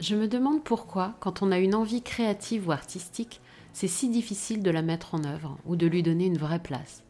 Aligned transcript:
je 0.00 0.14
me 0.14 0.28
demande 0.28 0.62
pourquoi, 0.62 1.14
quand 1.20 1.42
on 1.42 1.50
a 1.50 1.58
une 1.58 1.74
envie 1.74 2.02
créative 2.02 2.68
ou 2.68 2.72
artistique, 2.72 3.40
c'est 3.72 3.88
si 3.88 4.08
difficile 4.08 4.62
de 4.62 4.70
la 4.70 4.82
mettre 4.82 5.14
en 5.14 5.24
œuvre 5.24 5.58
ou 5.66 5.76
de 5.76 5.86
lui 5.86 6.02
donner 6.02 6.26
une 6.26 6.38
vraie 6.38 6.60
place. 6.60 7.02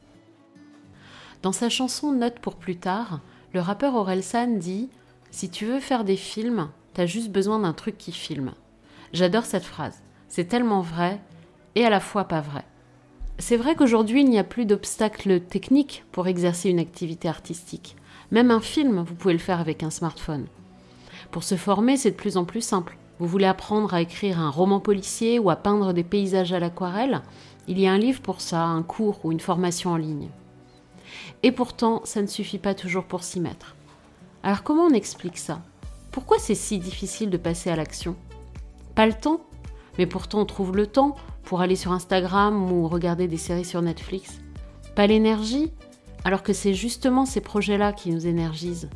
Dans 1.43 1.53
sa 1.53 1.69
chanson 1.69 2.13
Note 2.13 2.41
pour 2.41 2.57
plus 2.57 2.77
tard, 2.77 3.21
le 3.53 3.61
rappeur 3.61 3.95
Orelsan 3.95 4.59
dit 4.59 4.89
Si 5.31 5.51
tu 5.51 5.67
veux 5.67 5.81
faire 5.81 6.05
des 6.05 6.17
films, 6.17 6.71
t'as 6.95 7.07
juste 7.07 7.31
besoin 7.31 7.59
d'un 7.61 7.73
truc 7.73 7.97
qui 7.97 8.13
filme. 8.13 8.53
J'adore 9.13 9.45
cette 9.45 9.65
phrase. 9.65 10.03
C'est 10.29 10.49
tellement 10.49 10.81
vrai 10.81 11.21
et 11.75 11.85
à 11.85 11.91
la 11.91 12.01
fois 12.01 12.25
pas 12.25 12.41
vrai. 12.41 12.65
C'est 13.39 13.57
vrai 13.57 13.77
qu'aujourd'hui, 13.77 14.21
il 14.23 14.31
n'y 14.31 14.39
a 14.39 14.45
plus 14.45 14.67
d'obstacles 14.67 15.41
techniques 15.41 16.05
pour 16.11 16.27
exercer 16.27 16.71
une 16.71 16.81
activité 16.81 17.29
artistique. 17.29 17.97
Même 18.31 18.51
un 18.51 18.61
film, 18.61 19.01
vous 19.01 19.15
pouvez 19.15 19.33
le 19.33 19.39
faire 19.39 19.61
avec 19.61 19.83
un 19.83 19.91
smartphone. 19.91 20.47
Pour 21.31 21.43
se 21.43 21.57
former, 21.57 21.97
c'est 21.97 22.13
de 22.13 22.17
plus 22.17 22.37
en 22.37 22.45
plus 22.45 22.63
simple. 22.63 22.97
Vous 23.19 23.27
voulez 23.27 23.47
apprendre 23.47 23.93
à 23.93 24.01
écrire 24.01 24.39
un 24.39 24.51
roman 24.51 24.81
policier 24.81 25.39
ou 25.39 25.51
à 25.51 25.57
peindre 25.57 25.93
des 25.93 26.05
paysages 26.05 26.53
à 26.53 26.61
l'aquarelle? 26.61 27.23
Il 27.67 27.79
y 27.79 27.87
a 27.87 27.93
un 27.93 27.99
livre 27.99 28.23
pour 28.23 28.41
ça, 28.41 28.63
un 28.63 28.83
cours 28.83 29.25
ou 29.25 29.33
une 29.33 29.41
formation 29.41 29.91
en 29.91 29.97
ligne. 29.97 30.29
Et 31.43 31.53
pourtant, 31.53 32.01
ça 32.05 32.23
ne 32.23 32.27
suffit 32.27 32.59
pas 32.59 32.75
toujours 32.75 33.05
pour 33.05 33.25
s'y 33.25 33.41
mettre. 33.41 33.77
Alors 34.43 34.63
comment 34.63 34.85
on 34.85 34.95
explique 34.95 35.39
ça? 35.39 35.61
Pourquoi 36.13 36.39
c'est 36.39 36.55
si 36.55 36.79
difficile 36.79 37.29
de 37.29 37.37
passer 37.37 37.71
à 37.71 37.77
l'action? 37.77 38.17
Pas 38.95 39.07
le 39.07 39.15
temps 39.15 39.41
Mais 39.99 40.07
pourtant 40.07 40.41
on 40.41 40.47
trouve 40.47 40.77
le 40.77 40.87
temps 40.87 41.17
pour 41.43 41.61
aller 41.61 41.77
sur 41.77 41.93
Instagram 41.93 42.73
ou 42.73 42.89
regarder 42.89 43.29
des 43.29 43.37
séries 43.37 43.65
sur 43.65 43.83
Netflix. 43.83 44.41
Pas 44.95 45.07
l'énergie? 45.07 45.73
Alors 46.25 46.43
que 46.43 46.53
c'est 46.53 46.75
justement 46.75 47.27
ces 47.27 47.41
projets-là 47.41 47.93
qui 47.93 48.11
nous 48.11 48.27
énergisent. 48.27 48.89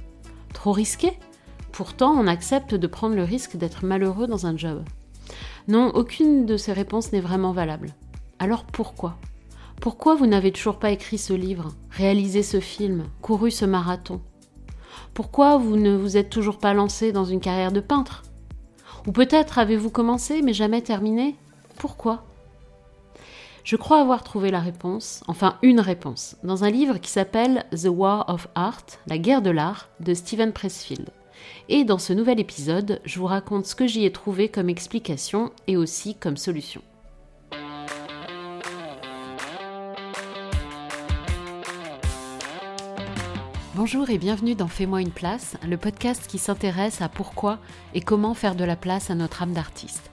Trop 0.53 0.73
risqué? 0.73 1.19
Pourtant, 1.73 2.13
on 2.13 2.27
accepte 2.27 2.75
de 2.75 2.87
prendre 2.87 3.17
le 3.17 3.25
risque 3.25 3.57
d'être 3.57 3.85
malheureux 3.85 4.27
dans 4.27 4.47
un 4.47 4.57
job. 4.57 4.85
Non, 5.69 5.89
aucune 5.95 6.45
de 6.45 6.57
ces 6.57 6.73
réponses 6.73 7.13
n'est 7.13 7.21
vraiment 7.21 7.53
valable. 7.53 7.95
Alors 8.39 8.65
pourquoi? 8.65 9.17
Pourquoi 9.81 10.15
vous 10.15 10.27
n'avez 10.27 10.53
toujours 10.53 10.79
pas 10.79 10.91
écrit 10.91 11.19
ce 11.19 11.33
livre, 11.33 11.71
réalisé 11.91 12.43
ce 12.43 12.61
film, 12.61 13.05
couru 13.23 13.51
ce 13.51 13.65
marathon? 13.65 14.21
Pourquoi 15.15 15.57
vous 15.57 15.77
ne 15.77 15.97
vous 15.97 16.17
êtes 16.17 16.31
toujours 16.31 16.59
pas 16.59 16.75
lancé 16.75 17.11
dans 17.11 17.25
une 17.25 17.41
carrière 17.41 17.73
de 17.73 17.81
peintre? 17.81 18.23
Ou 19.07 19.13
peut-être 19.13 19.59
avez-vous 19.59 19.91
commencé 19.91 20.43
mais 20.43 20.53
jamais 20.53 20.83
terminé? 20.83 21.37
Pourquoi? 21.79 22.25
Je 23.65 23.77
crois 23.77 24.01
avoir 24.01 24.25
trouvé 24.25 24.51
la 24.51 24.61
réponse, 24.61 25.23
enfin 25.27 25.57
une 25.63 25.81
réponse, 25.81 26.37
dans 26.43 26.65
un 26.65 26.71
livre 26.71 26.99
qui 26.99 27.11
s'appelle 27.11 27.65
The 27.71 27.89
War 27.89 28.25
of 28.29 28.49
Art, 28.55 28.85
la 29.07 29.19
guerre 29.19 29.43
de 29.43 29.51
l'art, 29.51 29.89
de 30.01 30.15
Stephen 30.15 30.53
Pressfield. 30.53 31.11
Et 31.69 31.85
dans 31.85 31.99
ce 31.99 32.13
nouvel 32.13 32.41
épisode, 32.41 33.01
je 33.05 33.19
vous 33.19 33.27
raconte 33.27 33.67
ce 33.67 33.75
que 33.75 33.87
j'y 33.87 34.05
ai 34.05 34.13
trouvé 34.13 34.49
comme 34.49 34.69
explication 34.69 35.53
et 35.67 35.77
aussi 35.77 36.15
comme 36.15 36.37
solution. 36.37 36.83
Bonjour 43.75 44.11
et 44.11 44.19
bienvenue 44.19 44.55
dans 44.55 44.69
Fais-moi 44.69 45.01
une 45.01 45.11
place, 45.11 45.57
le 45.67 45.79
podcast 45.79 46.27
qui 46.27 46.37
s'intéresse 46.37 47.01
à 47.01 47.09
pourquoi 47.09 47.59
et 47.95 48.03
comment 48.03 48.35
faire 48.35 48.55
de 48.55 48.65
la 48.65 48.77
place 48.77 49.11
à 49.11 49.15
notre 49.15 49.43
âme 49.43 49.55
d'artiste. 49.55 50.11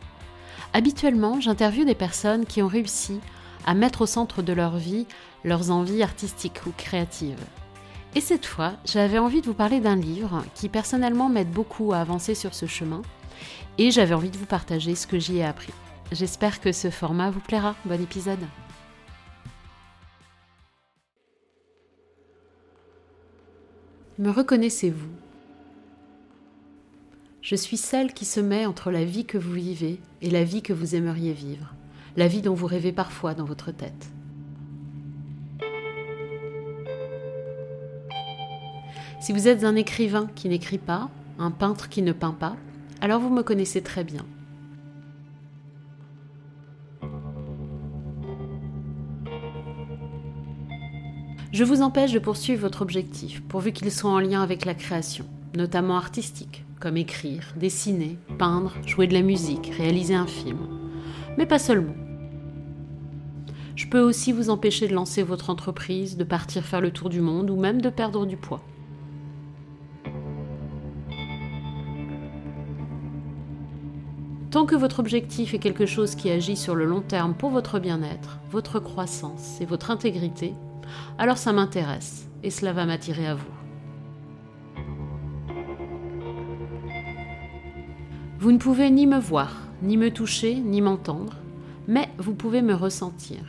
Habituellement, 0.74 1.42
j'interviewe 1.42 1.86
des 1.86 1.94
personnes 1.94 2.46
qui 2.46 2.62
ont 2.62 2.68
réussi 2.68 3.20
à 3.66 3.74
mettre 3.74 4.02
au 4.02 4.06
centre 4.06 4.42
de 4.42 4.54
leur 4.54 4.78
vie 4.78 5.08
leurs 5.44 5.72
envies 5.72 6.04
artistiques 6.04 6.66
ou 6.68 6.72
créatives. 6.78 7.44
Et 8.16 8.22
cette 8.22 8.46
fois, 8.46 8.74
j'avais 8.86 9.20
envie 9.20 9.42
de 9.42 9.46
vous 9.46 9.54
parler 9.54 9.80
d'un 9.80 9.96
livre 9.96 10.44
qui 10.56 10.68
personnellement 10.68 11.30
m'aide 11.30 11.52
beaucoup 11.52 11.94
à 11.94 12.00
avancer 12.00 12.34
sur 12.34 12.54
ce 12.56 12.66
chemin 12.66 13.02
et 13.78 13.92
j'avais 13.92 14.16
envie 14.16 14.32
de 14.32 14.38
vous 14.38 14.48
partager 14.48 14.96
ce 14.96 15.06
que 15.06 15.20
j'y 15.20 15.38
ai 15.38 15.46
appris. 15.46 15.74
J'espère 16.12 16.60
que 16.60 16.72
ce 16.72 16.90
format 16.90 17.30
vous 17.30 17.40
plaira. 17.40 17.76
Bon 17.86 18.02
épisode. 18.02 18.40
Me 24.18 24.32
reconnaissez-vous? 24.32 25.12
Je 27.42 27.56
suis 27.56 27.78
celle 27.78 28.14
qui 28.14 28.26
se 28.26 28.40
met 28.40 28.66
entre 28.66 28.92
la 28.92 29.06
vie 29.06 29.26
que 29.26 29.38
vous 29.38 29.54
vivez 29.54 30.02
et 30.22 30.30
la 30.30 30.44
vie 30.44 30.62
que 30.62 30.74
vous 30.74 30.96
aimeriez 30.96 31.32
vivre, 31.32 31.74
la 32.18 32.28
vie 32.28 32.42
dont 32.42 32.54
vous 32.54 32.68
rêvez 32.68 32.92
parfois 32.92 33.34
dans 33.34 33.46
votre 33.46 33.72
tête. 33.72 34.10
Si 39.20 39.34
vous 39.34 39.50
êtes 39.50 39.66
un 39.66 39.76
écrivain 39.76 40.30
qui 40.34 40.48
n'écrit 40.48 40.78
pas, 40.78 41.10
un 41.40 41.52
peintre 41.52 41.90
qui 41.90 42.02
ne 42.02 42.14
peint 42.14 42.32
pas, 42.32 42.56
alors 43.02 43.20
vous 43.20 43.30
me 43.30 43.44
connaissez 43.44 43.82
très 43.82 44.06
bien. 44.06 44.26
Je 51.52 51.64
vous 51.66 51.82
empêche 51.82 52.14
de 52.14 52.20
poursuivre 52.20 52.62
votre 52.62 52.82
objectif, 52.82 53.42
pourvu 53.42 53.74
qu'il 53.74 53.92
soit 53.92 54.10
en 54.10 54.20
lien 54.20 54.42
avec 54.42 54.64
la 54.64 54.74
création, 54.74 55.26
notamment 55.54 55.98
artistique, 55.98 56.64
comme 56.80 56.96
écrire, 56.96 57.54
dessiner, 57.58 58.18
peindre, 58.38 58.74
jouer 58.86 59.08
de 59.08 59.14
la 59.14 59.22
musique, 59.22 59.74
réaliser 59.76 60.16
un 60.16 60.28
film. 60.28 60.60
Mais 61.38 61.46
pas 61.46 61.60
seulement. 61.60 61.96
Je 63.76 63.88
peux 63.88 64.00
aussi 64.00 64.32
vous 64.32 64.50
empêcher 64.50 64.88
de 64.88 64.94
lancer 64.94 65.24
votre 65.24 65.50
entreprise, 65.50 66.16
de 66.16 66.24
partir 66.24 66.64
faire 66.64 66.82
le 66.82 66.92
tour 66.92 67.10
du 67.10 67.20
monde 67.20 67.50
ou 67.50 67.58
même 67.58 67.82
de 67.82 67.90
perdre 67.90 68.26
du 68.26 68.38
poids. 68.38 68.62
Tant 74.52 74.66
que 74.66 74.76
votre 74.76 75.00
objectif 75.00 75.54
est 75.54 75.60
quelque 75.60 75.86
chose 75.86 76.16
qui 76.16 76.32
agit 76.32 76.58
sur 76.58 76.74
le 76.74 76.86
long 76.86 77.02
terme 77.02 77.36
pour 77.36 77.52
votre 77.52 77.78
bien-être, 77.78 78.40
votre 78.50 78.80
croissance 78.80 79.62
et 79.62 79.66
votre 79.66 79.92
intégrité, 79.92 80.56
alors 81.20 81.38
ça 81.38 81.54
m'intéresse 81.54 82.28
et 82.42 82.50
cela 82.50 82.74
va 82.74 82.88
m'attirer 82.88 83.28
à 83.28 83.36
vous. 83.36 83.46
Vous 88.40 88.52
ne 88.52 88.58
pouvez 88.58 88.90
ni 88.90 89.06
me 89.06 89.20
voir, 89.20 89.56
ni 89.84 89.98
me 89.98 90.10
toucher, 90.10 90.56
ni 90.56 90.82
m'entendre, 90.82 91.36
mais 91.88 92.10
vous 92.18 92.34
pouvez 92.34 92.64
me 92.64 92.74
ressentir. 92.74 93.42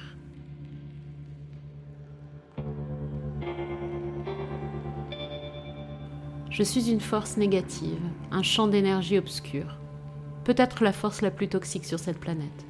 Je 6.51 6.63
suis 6.63 6.91
une 6.91 7.01
force 7.01 7.39
négative, 7.39 8.03
un 8.31 8.43
champ 8.43 8.67
d'énergie 8.67 9.17
obscur, 9.17 9.80
peut-être 10.45 10.83
la 10.83 10.93
force 10.93 11.23
la 11.23 11.31
plus 11.31 11.49
toxique 11.49 11.85
sur 11.85 11.99
cette 11.99 12.19
planète. 12.19 12.67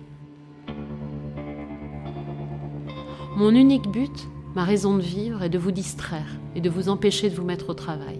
Mon 3.37 3.55
unique 3.55 3.89
but 3.91 4.29
Ma 4.55 4.65
raison 4.65 4.97
de 4.97 5.03
vivre 5.03 5.45
est 5.45 5.49
de 5.49 5.59
vous 5.59 5.71
distraire 5.71 6.27
et 6.57 6.61
de 6.61 6.69
vous 6.69 6.89
empêcher 6.89 7.31
de 7.31 7.37
vous 7.37 7.45
mettre 7.45 7.71
au 7.71 7.75
travail. 7.75 8.19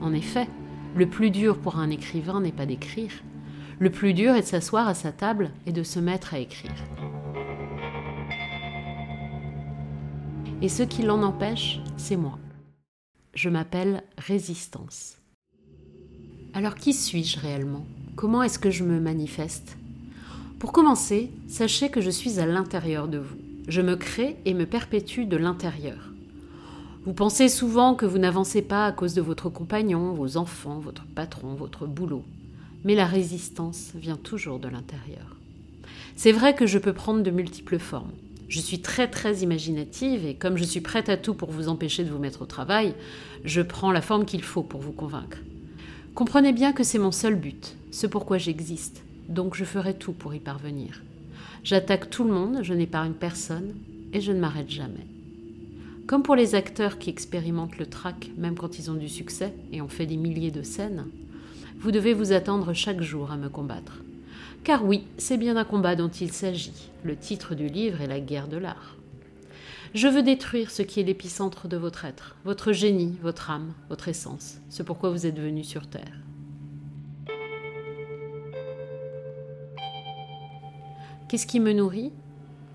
En 0.00 0.14
effet, 0.14 0.48
le 0.94 1.06
plus 1.06 1.30
dur 1.30 1.58
pour 1.58 1.78
un 1.78 1.90
écrivain 1.90 2.40
n'est 2.40 2.52
pas 2.52 2.64
d'écrire. 2.64 3.12
Le 3.78 3.90
plus 3.90 4.14
dur 4.14 4.34
est 4.34 4.40
de 4.40 4.46
s'asseoir 4.46 4.88
à 4.88 4.94
sa 4.94 5.12
table 5.12 5.50
et 5.66 5.72
de 5.72 5.82
se 5.82 6.00
mettre 6.00 6.32
à 6.32 6.38
écrire. 6.38 6.72
Et 10.62 10.70
ce 10.70 10.82
qui 10.82 11.02
l'en 11.02 11.22
empêche, 11.22 11.80
c'est 11.98 12.16
moi. 12.16 12.38
Je 13.34 13.50
m'appelle 13.50 14.02
résistance. 14.16 15.18
Alors 16.56 16.74
qui 16.74 16.94
suis-je 16.94 17.38
réellement? 17.38 17.84
Comment 18.14 18.42
est-ce 18.42 18.58
que 18.58 18.70
je 18.70 18.82
me 18.82 18.98
manifeste? 18.98 19.76
Pour 20.58 20.72
commencer, 20.72 21.30
sachez 21.48 21.90
que 21.90 22.00
je 22.00 22.08
suis 22.08 22.40
à 22.40 22.46
l'intérieur 22.46 23.08
de 23.08 23.18
vous. 23.18 23.36
Je 23.68 23.82
me 23.82 23.94
crée 23.94 24.36
et 24.46 24.54
me 24.54 24.64
perpétue 24.64 25.26
de 25.26 25.36
l'intérieur. 25.36 25.98
Vous 27.04 27.12
pensez 27.12 27.50
souvent 27.50 27.94
que 27.94 28.06
vous 28.06 28.16
n'avancez 28.16 28.62
pas 28.62 28.86
à 28.86 28.92
cause 28.92 29.12
de 29.12 29.20
votre 29.20 29.50
compagnon, 29.50 30.14
vos 30.14 30.38
enfants, 30.38 30.78
votre 30.78 31.04
patron, 31.04 31.52
votre 31.52 31.86
boulot. 31.86 32.24
Mais 32.84 32.94
la 32.94 33.04
résistance 33.04 33.90
vient 33.94 34.16
toujours 34.16 34.58
de 34.58 34.68
l'intérieur. 34.68 35.36
C'est 36.16 36.32
vrai 36.32 36.54
que 36.54 36.66
je 36.66 36.78
peux 36.78 36.94
prendre 36.94 37.22
de 37.22 37.30
multiples 37.30 37.78
formes. 37.78 38.12
Je 38.48 38.60
suis 38.60 38.80
très 38.80 39.10
très 39.10 39.40
imaginative 39.40 40.24
et 40.24 40.36
comme 40.36 40.56
je 40.56 40.64
suis 40.64 40.80
prête 40.80 41.10
à 41.10 41.18
tout 41.18 41.34
pour 41.34 41.50
vous 41.50 41.68
empêcher 41.68 42.02
de 42.02 42.10
vous 42.10 42.18
mettre 42.18 42.40
au 42.40 42.46
travail, 42.46 42.94
je 43.44 43.60
prends 43.60 43.92
la 43.92 44.00
forme 44.00 44.24
qu'il 44.24 44.42
faut 44.42 44.62
pour 44.62 44.80
vous 44.80 44.92
convaincre. 44.92 45.36
Comprenez 46.16 46.52
bien 46.52 46.72
que 46.72 46.82
c'est 46.82 46.98
mon 46.98 47.12
seul 47.12 47.36
but, 47.36 47.76
ce 47.92 48.08
pourquoi 48.08 48.38
j'existe 48.38 49.06
donc 49.28 49.54
je 49.54 49.64
ferai 49.64 49.94
tout 49.94 50.12
pour 50.12 50.34
y 50.34 50.40
parvenir. 50.40 51.02
J'attaque 51.64 52.10
tout 52.10 52.24
le 52.24 52.32
monde, 52.32 52.60
je 52.62 52.74
n'épargne 52.74 53.12
personne, 53.12 53.74
et 54.12 54.20
je 54.20 54.32
ne 54.32 54.38
m'arrête 54.38 54.70
jamais. 54.70 55.06
Comme 56.06 56.22
pour 56.22 56.36
les 56.36 56.54
acteurs 56.54 56.98
qui 56.98 57.10
expérimentent 57.10 57.78
le 57.78 57.86
trac 57.86 58.30
même 58.38 58.56
quand 58.56 58.78
ils 58.78 58.90
ont 58.90 58.94
du 58.94 59.08
succès 59.08 59.52
et 59.72 59.82
ont 59.82 59.88
fait 59.88 60.06
des 60.06 60.16
milliers 60.16 60.52
de 60.52 60.62
scènes, 60.62 61.06
vous 61.78 61.90
devez 61.90 62.14
vous 62.14 62.32
attendre 62.32 62.72
chaque 62.72 63.02
jour 63.02 63.32
à 63.32 63.36
me 63.36 63.48
combattre. 63.48 64.00
Car 64.62 64.84
oui, 64.84 65.04
c'est 65.18 65.36
bien 65.36 65.54
d'un 65.54 65.64
combat 65.64 65.96
dont 65.96 66.08
il 66.08 66.32
s'agit. 66.32 66.90
Le 67.04 67.16
titre 67.16 67.54
du 67.54 67.66
livre 67.66 68.00
est 68.00 68.06
La 68.06 68.20
guerre 68.20 68.48
de 68.48 68.56
l'art. 68.56 68.96
Je 69.94 70.08
veux 70.08 70.22
détruire 70.22 70.70
ce 70.70 70.82
qui 70.82 71.00
est 71.00 71.04
l'épicentre 71.04 71.68
de 71.68 71.76
votre 71.76 72.04
être, 72.04 72.36
votre 72.44 72.72
génie, 72.72 73.18
votre 73.22 73.50
âme, 73.50 73.72
votre 73.88 74.08
essence, 74.08 74.58
ce 74.68 74.82
pourquoi 74.82 75.10
vous 75.10 75.26
êtes 75.26 75.38
venu 75.38 75.64
sur 75.64 75.86
Terre. 75.88 76.20
Qu'est-ce 81.28 81.46
qui 81.46 81.60
me 81.60 81.72
nourrit? 81.72 82.12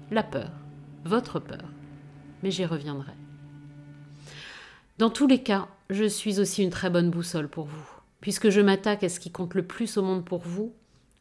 La 0.09 0.23
peur, 0.23 0.51
votre 1.05 1.39
peur. 1.39 1.63
Mais 2.43 2.51
j'y 2.51 2.65
reviendrai. 2.65 3.13
Dans 4.97 5.09
tous 5.09 5.27
les 5.27 5.41
cas, 5.41 5.67
je 5.89 6.05
suis 6.05 6.39
aussi 6.39 6.63
une 6.63 6.69
très 6.69 6.89
bonne 6.89 7.11
boussole 7.11 7.47
pour 7.47 7.65
vous. 7.65 7.89
Puisque 8.19 8.49
je 8.49 8.61
m'attaque 8.61 9.03
à 9.03 9.09
ce 9.09 9.19
qui 9.19 9.31
compte 9.31 9.53
le 9.53 9.65
plus 9.65 9.97
au 9.97 10.01
monde 10.01 10.25
pour 10.25 10.41
vous, 10.41 10.73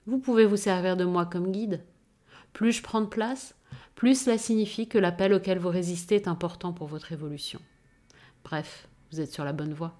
vous 0.06 0.18
pouvez 0.18 0.44
vous 0.44 0.56
servir 0.56 0.96
de 0.96 1.04
moi 1.04 1.24
comme 1.24 1.52
guide. 1.52 1.82
Plus 2.52 2.72
je 2.72 2.82
prends 2.82 3.00
de 3.00 3.06
place, 3.06 3.54
plus 4.00 4.24
cela 4.24 4.38
signifie 4.38 4.88
que 4.88 4.96
l'appel 4.96 5.34
auquel 5.34 5.58
vous 5.58 5.68
résistez 5.68 6.14
est 6.14 6.26
important 6.26 6.72
pour 6.72 6.86
votre 6.86 7.12
évolution. 7.12 7.60
Bref, 8.44 8.88
vous 9.12 9.20
êtes 9.20 9.30
sur 9.30 9.44
la 9.44 9.52
bonne 9.52 9.74
voie. 9.74 9.92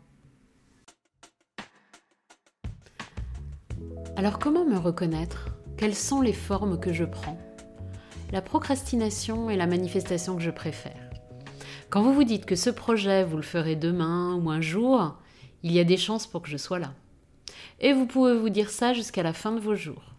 Alors 4.16 4.38
comment 4.38 4.64
me 4.64 4.78
reconnaître? 4.78 5.50
Quelles 5.76 5.94
sont 5.94 6.22
les 6.22 6.32
formes 6.32 6.80
que 6.80 6.94
je 6.94 7.04
prends? 7.04 7.38
La 8.32 8.40
procrastination 8.40 9.50
est 9.50 9.58
la 9.58 9.66
manifestation 9.66 10.34
que 10.34 10.42
je 10.42 10.50
préfère. 10.50 11.10
Quand 11.90 12.00
vous 12.00 12.14
vous 12.14 12.24
dites 12.24 12.46
que 12.46 12.56
ce 12.56 12.70
projet, 12.70 13.22
vous 13.22 13.36
le 13.36 13.42
ferez 13.42 13.76
demain 13.76 14.34
ou 14.34 14.48
un 14.48 14.62
jour, 14.62 15.18
il 15.62 15.72
y 15.72 15.78
a 15.78 15.84
des 15.84 15.98
chances 15.98 16.26
pour 16.26 16.40
que 16.40 16.48
je 16.48 16.56
sois 16.56 16.78
là. 16.78 16.94
Et 17.80 17.92
vous 17.92 18.06
pouvez 18.06 18.34
vous 18.34 18.48
dire 18.48 18.70
ça 18.70 18.94
jusqu'à 18.94 19.22
la 19.22 19.34
fin 19.34 19.52
de 19.52 19.60
vos 19.60 19.74
jours. 19.74 20.09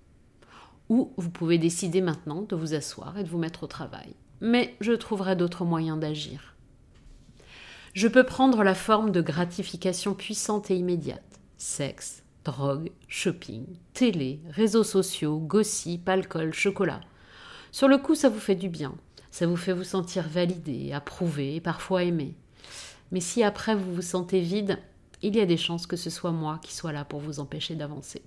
Ou 0.91 1.13
vous 1.15 1.29
pouvez 1.29 1.57
décider 1.57 2.01
maintenant 2.01 2.41
de 2.41 2.53
vous 2.53 2.73
asseoir 2.73 3.17
et 3.17 3.23
de 3.23 3.29
vous 3.29 3.37
mettre 3.37 3.63
au 3.63 3.67
travail. 3.67 4.13
Mais 4.41 4.75
je 4.81 4.91
trouverai 4.91 5.37
d'autres 5.37 5.63
moyens 5.63 5.97
d'agir. 5.97 6.57
Je 7.93 8.09
peux 8.09 8.25
prendre 8.25 8.61
la 8.61 8.75
forme 8.75 9.11
de 9.11 9.21
gratification 9.21 10.13
puissante 10.13 10.69
et 10.69 10.75
immédiate. 10.75 11.39
Sexe, 11.57 12.23
drogue, 12.43 12.91
shopping, 13.07 13.67
télé, 13.93 14.41
réseaux 14.49 14.83
sociaux, 14.83 15.37
gossip, 15.37 16.09
alcool, 16.09 16.53
chocolat. 16.53 16.99
Sur 17.71 17.87
le 17.87 17.97
coup, 17.97 18.13
ça 18.13 18.27
vous 18.27 18.41
fait 18.41 18.55
du 18.55 18.67
bien. 18.67 18.93
Ça 19.31 19.47
vous 19.47 19.55
fait 19.55 19.71
vous 19.71 19.85
sentir 19.85 20.27
validé, 20.27 20.91
approuvé, 20.91 21.61
parfois 21.61 22.03
aimé. 22.03 22.35
Mais 23.13 23.21
si 23.21 23.43
après 23.43 23.75
vous 23.75 23.93
vous 23.95 24.01
sentez 24.01 24.41
vide, 24.41 24.77
il 25.21 25.37
y 25.37 25.39
a 25.39 25.45
des 25.45 25.55
chances 25.55 25.87
que 25.87 25.95
ce 25.95 26.09
soit 26.09 26.33
moi 26.33 26.59
qui 26.61 26.75
soit 26.75 26.91
là 26.91 27.05
pour 27.05 27.21
vous 27.21 27.39
empêcher 27.39 27.75
d'avancer. 27.75 28.23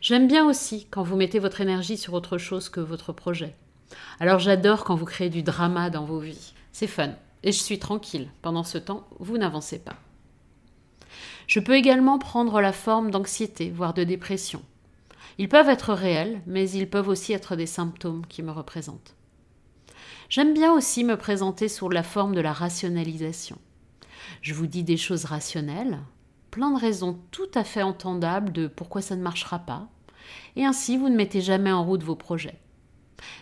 J'aime 0.00 0.28
bien 0.28 0.46
aussi 0.46 0.86
quand 0.90 1.02
vous 1.02 1.16
mettez 1.16 1.38
votre 1.38 1.60
énergie 1.60 1.96
sur 1.96 2.14
autre 2.14 2.38
chose 2.38 2.68
que 2.68 2.80
votre 2.80 3.12
projet. 3.12 3.54
Alors 4.20 4.38
j'adore 4.38 4.84
quand 4.84 4.94
vous 4.94 5.04
créez 5.04 5.30
du 5.30 5.42
drama 5.42 5.90
dans 5.90 6.04
vos 6.04 6.18
vies. 6.18 6.52
C'est 6.72 6.86
fun. 6.86 7.10
Et 7.42 7.52
je 7.52 7.58
suis 7.62 7.78
tranquille. 7.78 8.28
Pendant 8.42 8.64
ce 8.64 8.78
temps, 8.78 9.06
vous 9.18 9.38
n'avancez 9.38 9.78
pas. 9.78 9.96
Je 11.46 11.60
peux 11.60 11.74
également 11.74 12.18
prendre 12.18 12.60
la 12.60 12.72
forme 12.72 13.10
d'anxiété, 13.10 13.70
voire 13.70 13.94
de 13.94 14.04
dépression. 14.04 14.62
Ils 15.38 15.48
peuvent 15.48 15.68
être 15.68 15.94
réels, 15.94 16.42
mais 16.46 16.68
ils 16.70 16.90
peuvent 16.90 17.08
aussi 17.08 17.32
être 17.32 17.56
des 17.56 17.66
symptômes 17.66 18.26
qui 18.26 18.42
me 18.42 18.50
représentent. 18.50 19.14
J'aime 20.28 20.52
bien 20.52 20.72
aussi 20.72 21.04
me 21.04 21.16
présenter 21.16 21.68
sous 21.68 21.88
la 21.88 22.02
forme 22.02 22.34
de 22.34 22.40
la 22.40 22.52
rationalisation. 22.52 23.56
Je 24.42 24.52
vous 24.52 24.66
dis 24.66 24.82
des 24.82 24.96
choses 24.96 25.24
rationnelles, 25.24 26.00
plein 26.50 26.70
de 26.70 26.80
raisons 26.80 27.18
tout 27.30 27.50
à 27.54 27.64
fait 27.64 27.82
entendables 27.82 28.52
de 28.52 28.66
pourquoi 28.66 29.02
ça 29.02 29.16
ne 29.16 29.22
marchera 29.22 29.58
pas, 29.58 29.88
et 30.56 30.64
ainsi 30.64 30.96
vous 30.96 31.08
ne 31.08 31.16
mettez 31.16 31.40
jamais 31.40 31.72
en 31.72 31.84
route 31.84 32.02
vos 32.02 32.16
projets. 32.16 32.58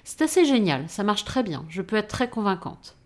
C'est 0.05 0.23
assez 0.23 0.45
génial, 0.45 0.89
ça 0.89 1.03
marche 1.03 1.25
très 1.25 1.43
bien, 1.43 1.65
je 1.69 1.83
peux 1.83 1.97
être 1.97 2.09
très 2.09 2.31
convaincante. 2.31 2.97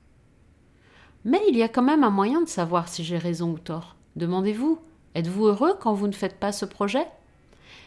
Mais 1.25 1.41
il 1.49 1.57
y 1.57 1.63
a 1.63 1.69
quand 1.69 1.83
même 1.83 2.05
un 2.05 2.11
moyen 2.11 2.41
de 2.41 2.49
savoir 2.49 2.89
si 2.89 3.05
j'ai 3.05 3.19
raison 3.19 3.51
ou 3.53 3.59
tort. 3.59 3.97
Demandez-vous, 4.17 4.81
êtes-vous 5.15 5.47
heureux 5.47 5.75
quand 5.79 5.93
vous 5.93 6.07
ne 6.07 6.13
faites 6.13 6.39
pas 6.39 6.53
ce 6.53 6.65
projet? 6.65 7.07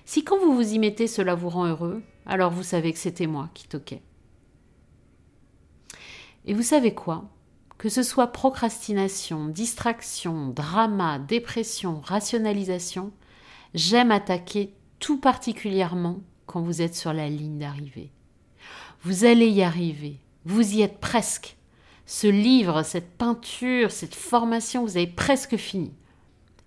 Si 0.05 0.23
quand 0.23 0.37
vous 0.37 0.53
vous 0.53 0.73
y 0.73 0.79
mettez 0.79 1.07
cela 1.07 1.33
vous 1.33 1.49
rend 1.49 1.65
heureux, 1.65 2.03
alors 2.25 2.51
vous 2.51 2.63
savez 2.63 2.93
que 2.93 2.99
c'était 2.99 3.27
moi 3.27 3.49
qui 3.53 3.67
toquais. 3.67 4.01
Et 6.45 6.53
vous 6.53 6.61
savez 6.61 6.93
quoi? 6.93 7.25
Que 7.83 7.89
ce 7.89 8.01
soit 8.01 8.27
procrastination, 8.27 9.47
distraction, 9.47 10.47
drama, 10.47 11.19
dépression, 11.19 11.99
rationalisation, 11.99 13.11
j'aime 13.73 14.09
attaquer 14.09 14.73
tout 14.99 15.19
particulièrement 15.19 16.21
quand 16.45 16.61
vous 16.61 16.81
êtes 16.81 16.95
sur 16.95 17.11
la 17.11 17.27
ligne 17.27 17.59
d'arrivée. 17.59 18.09
Vous 19.01 19.25
allez 19.25 19.49
y 19.49 19.63
arriver, 19.63 20.15
vous 20.45 20.75
y 20.75 20.81
êtes 20.81 21.01
presque. 21.01 21.57
Ce 22.05 22.27
livre, 22.27 22.83
cette 22.83 23.17
peinture, 23.17 23.91
cette 23.91 24.15
formation, 24.15 24.85
vous 24.85 24.95
avez 24.95 25.07
presque 25.07 25.57
fini. 25.57 25.91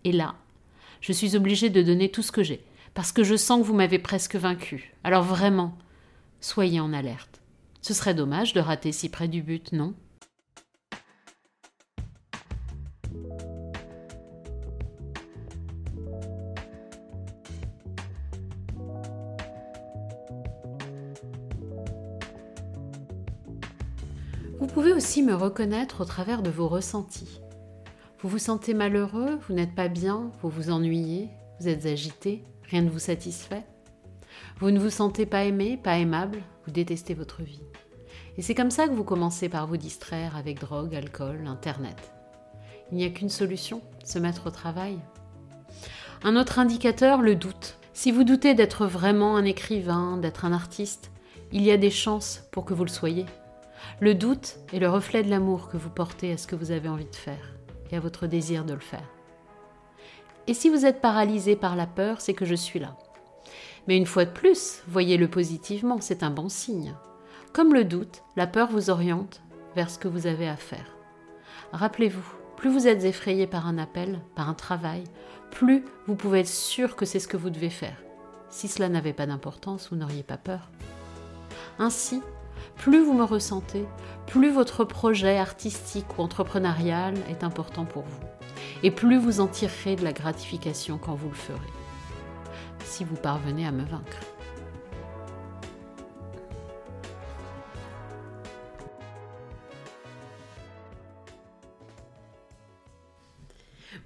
Et 0.05 0.13
là, 0.13 0.35
je 1.01 1.13
suis 1.13 1.35
obligée 1.35 1.71
de 1.71 1.81
donner 1.81 2.11
tout 2.11 2.21
ce 2.21 2.31
que 2.31 2.43
j'ai, 2.43 2.63
parce 2.93 3.13
que 3.13 3.25
je 3.25 3.37
sens 3.37 3.63
que 3.63 3.67
vous 3.67 3.73
m'avez 3.73 3.99
presque 3.99 4.37
vaincu. 4.37 4.93
Alors 5.03 5.23
vraiment, 5.23 5.79
soyez 6.43 6.79
en 6.79 6.93
alerte. 6.93 7.41
Ce 7.81 7.95
serait 7.95 8.13
dommage 8.13 8.53
de 8.53 8.61
rater 8.61 8.93
si 8.93 9.09
près 9.09 9.29
du 9.29 9.41
but, 9.41 9.73
non? 9.73 9.95
Pouvez 24.87 24.99
aussi 24.99 25.25
me 25.25 25.35
reconnaître 25.35 26.03
au 26.03 26.05
travers 26.05 26.43
de 26.43 26.51
vos 26.51 26.69
ressentis. 26.69 27.41
Vous 28.21 28.29
vous 28.29 28.39
sentez 28.39 28.73
malheureux, 28.73 29.37
vous 29.49 29.53
n'êtes 29.53 29.75
pas 29.75 29.89
bien, 29.89 30.31
vous 30.41 30.49
vous 30.49 30.71
ennuyez, 30.71 31.29
vous 31.59 31.67
êtes 31.67 31.87
agité, 31.87 32.45
rien 32.71 32.83
ne 32.83 32.89
vous 32.89 33.01
satisfait. 33.01 33.65
Vous 34.61 34.71
ne 34.71 34.79
vous 34.79 34.91
sentez 34.91 35.27
pas 35.27 35.43
aimé, 35.43 35.77
pas 35.77 35.99
aimable, 35.99 36.39
vous 36.65 36.71
détestez 36.71 37.15
votre 37.15 37.43
vie. 37.43 37.65
Et 38.37 38.43
c'est 38.43 38.55
comme 38.55 38.71
ça 38.71 38.87
que 38.87 38.93
vous 38.93 39.03
commencez 39.03 39.49
par 39.49 39.67
vous 39.67 39.77
distraire 39.77 40.37
avec 40.37 40.61
drogue, 40.61 40.95
alcool, 40.95 41.49
Internet. 41.49 42.13
Il 42.93 42.99
n'y 42.99 43.05
a 43.05 43.11
qu'une 43.11 43.29
solution, 43.29 43.83
se 44.05 44.21
mettre 44.21 44.47
au 44.47 44.51
travail. 44.51 45.01
Un 46.23 46.37
autre 46.37 46.61
indicateur, 46.61 47.23
le 47.23 47.35
doute. 47.35 47.77
Si 47.93 48.13
vous 48.13 48.23
doutez 48.23 48.55
d'être 48.55 48.87
vraiment 48.87 49.37
un 49.37 49.47
écrivain, 49.47 50.17
d'être 50.17 50.45
un 50.45 50.53
artiste, 50.53 51.11
il 51.51 51.65
y 51.65 51.73
a 51.73 51.77
des 51.77 51.91
chances 51.91 52.45
pour 52.53 52.65
que 52.65 52.73
vous 52.73 52.85
le 52.85 52.89
soyez. 52.89 53.27
Le 54.01 54.15
doute 54.15 54.57
est 54.73 54.79
le 54.79 54.89
reflet 54.89 55.23
de 55.23 55.31
l'amour 55.31 55.69
que 55.69 55.77
vous 55.77 55.91
portez 55.91 56.33
à 56.33 56.37
ce 56.37 56.47
que 56.47 56.57
vous 56.57 56.71
avez 56.71 56.89
envie 56.89 57.07
de 57.07 57.17
faire 57.17 57.55
et 57.91 57.97
à 57.97 58.01
votre 58.01 58.27
désir 58.27 58.65
de 58.65 58.75
le 58.75 58.81
faire. 58.81 59.09
Et 60.47 60.55
si 60.55 60.69
vous 60.69 60.87
êtes 60.87 61.01
paralysé 61.01 61.57
par 61.57 61.77
la 61.77 61.87
peur, 61.87 62.21
c'est 62.21 62.35
que 62.35 62.45
je 62.45 62.55
suis 62.55 62.79
là. 62.79 62.97
Mais 63.89 63.97
une 63.97 64.07
fois 64.07 64.25
de 64.25 64.31
plus, 64.31 64.83
voyez-le 64.89 65.29
positivement, 65.29 66.01
c'est 66.01 66.23
un 66.23 66.31
bon 66.31 66.49
signe. 66.49 66.95
Comme 67.53 67.75
le 67.75 67.85
doute, 67.85 68.23
la 68.37 68.47
peur 68.47 68.71
vous 68.71 68.91
oriente 68.91 69.41
vers 69.75 69.91
ce 69.91 69.99
que 69.99 70.09
vous 70.09 70.27
avez 70.27 70.49
à 70.49 70.57
faire. 70.57 70.97
Rappelez-vous, 71.73 72.35
plus 72.57 72.71
vous 72.71 72.87
êtes 72.89 73.05
effrayé 73.05 73.47
par 73.47 73.67
un 73.67 73.79
appel, 73.79 74.21
par 74.35 74.49
un 74.49 74.55
travail, 74.55 75.05
plus 75.51 75.85
vous 76.07 76.17
pouvez 76.17 76.41
être 76.41 76.49
sûr 76.49 76.97
que 76.97 77.07
c'est 77.07 77.21
ce 77.21 77.29
que 77.29 77.37
vous 77.37 77.51
devez 77.51 77.71
faire. 77.71 77.97
Si 78.51 78.69
cela 78.69 78.89
n'avait 78.89 79.13
pas 79.13 79.27
d'importance, 79.27 79.89
vous 79.91 79.97
n'auriez 79.97 80.23
pas 80.23 80.37
peur. 80.37 80.71
Ainsi, 81.79 82.23
plus 82.77 83.05
vous 83.05 83.15
me 83.15 83.25
ressentez, 83.25 83.87
plus 84.27 84.51
votre 84.51 84.85
projet 84.85 85.39
artistique 85.39 86.19
ou 86.19 86.23
entrepreneurial 86.23 87.15
est 87.29 87.45
important 87.45 87.85
pour 87.85 88.03
vous. 88.03 88.27
Et 88.83 88.91
plus 88.91 89.19
vous 89.19 89.41
en 89.41 89.47
tirerez 89.47 89.97
de 89.97 90.05
la 90.05 90.13
gratification 90.13 90.99
quand 90.99 91.15
vous 91.15 91.29
le 91.29 91.35
ferez 91.35 91.73
si 92.87 93.05
vous 93.05 93.17
parvenez 93.17 93.67
à 93.67 93.73
me 93.73 93.85
vaincre. 93.85 94.21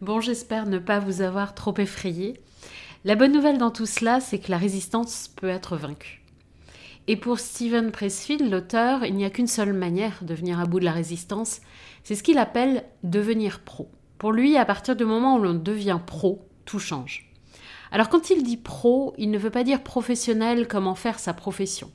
Bon, 0.00 0.21
j'espère 0.21 0.67
ne 0.67 0.79
pas 0.79 0.99
vous 0.99 1.21
avoir 1.21 1.55
trop 1.55 1.75
effrayé. 1.76 2.40
La 3.05 3.17
bonne 3.17 3.33
nouvelle 3.33 3.59
dans 3.59 3.71
tout 3.71 3.87
cela, 3.87 4.21
c'est 4.21 4.38
que 4.38 4.50
la 4.50 4.57
résistance 4.57 5.29
peut 5.29 5.49
être 5.49 5.76
vaincue. 5.76 6.23
Et 7.11 7.17
pour 7.17 7.40
Steven 7.40 7.90
Pressfield, 7.90 8.49
l'auteur, 8.49 9.05
il 9.05 9.17
n'y 9.17 9.25
a 9.25 9.31
qu'une 9.31 9.49
seule 9.49 9.73
manière 9.73 10.23
de 10.23 10.33
venir 10.33 10.61
à 10.61 10.64
bout 10.64 10.79
de 10.79 10.85
la 10.85 10.93
résistance, 10.93 11.61
c'est 12.05 12.14
ce 12.14 12.23
qu'il 12.23 12.38
appelle 12.38 12.85
devenir 13.02 13.64
pro. 13.64 13.90
Pour 14.17 14.31
lui, 14.31 14.57
à 14.57 14.64
partir 14.64 14.95
du 14.95 15.05
moment 15.05 15.35
où 15.35 15.43
l'on 15.43 15.55
devient 15.55 15.99
pro, 16.07 16.47
tout 16.67 16.79
change. 16.79 17.29
Alors 17.90 18.11
quand 18.11 18.31
il 18.31 18.45
dit 18.45 18.57
pro, 18.57 19.12
il 19.19 19.33
ne 19.33 19.38
veut 19.38 19.50
pas 19.50 19.64
dire 19.64 19.83
professionnel 19.83 20.69
comme 20.69 20.87
en 20.87 20.95
faire 20.95 21.19
sa 21.19 21.35
profession. 21.35 21.90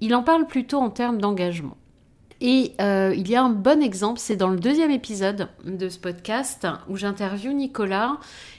Il 0.00 0.14
en 0.14 0.22
parle 0.22 0.46
plutôt 0.46 0.78
en 0.78 0.90
termes 0.90 1.20
d'engagement. 1.20 1.76
Et 2.40 2.72
euh, 2.80 3.14
il 3.16 3.28
y 3.30 3.36
a 3.36 3.42
un 3.42 3.50
bon 3.50 3.82
exemple, 3.82 4.20
c'est 4.20 4.36
dans 4.36 4.48
le 4.48 4.58
deuxième 4.58 4.90
épisode 4.90 5.48
de 5.64 5.88
ce 5.88 5.98
podcast 5.98 6.66
où 6.88 6.96
j'interviewe 6.96 7.52
Nicolas 7.52 8.18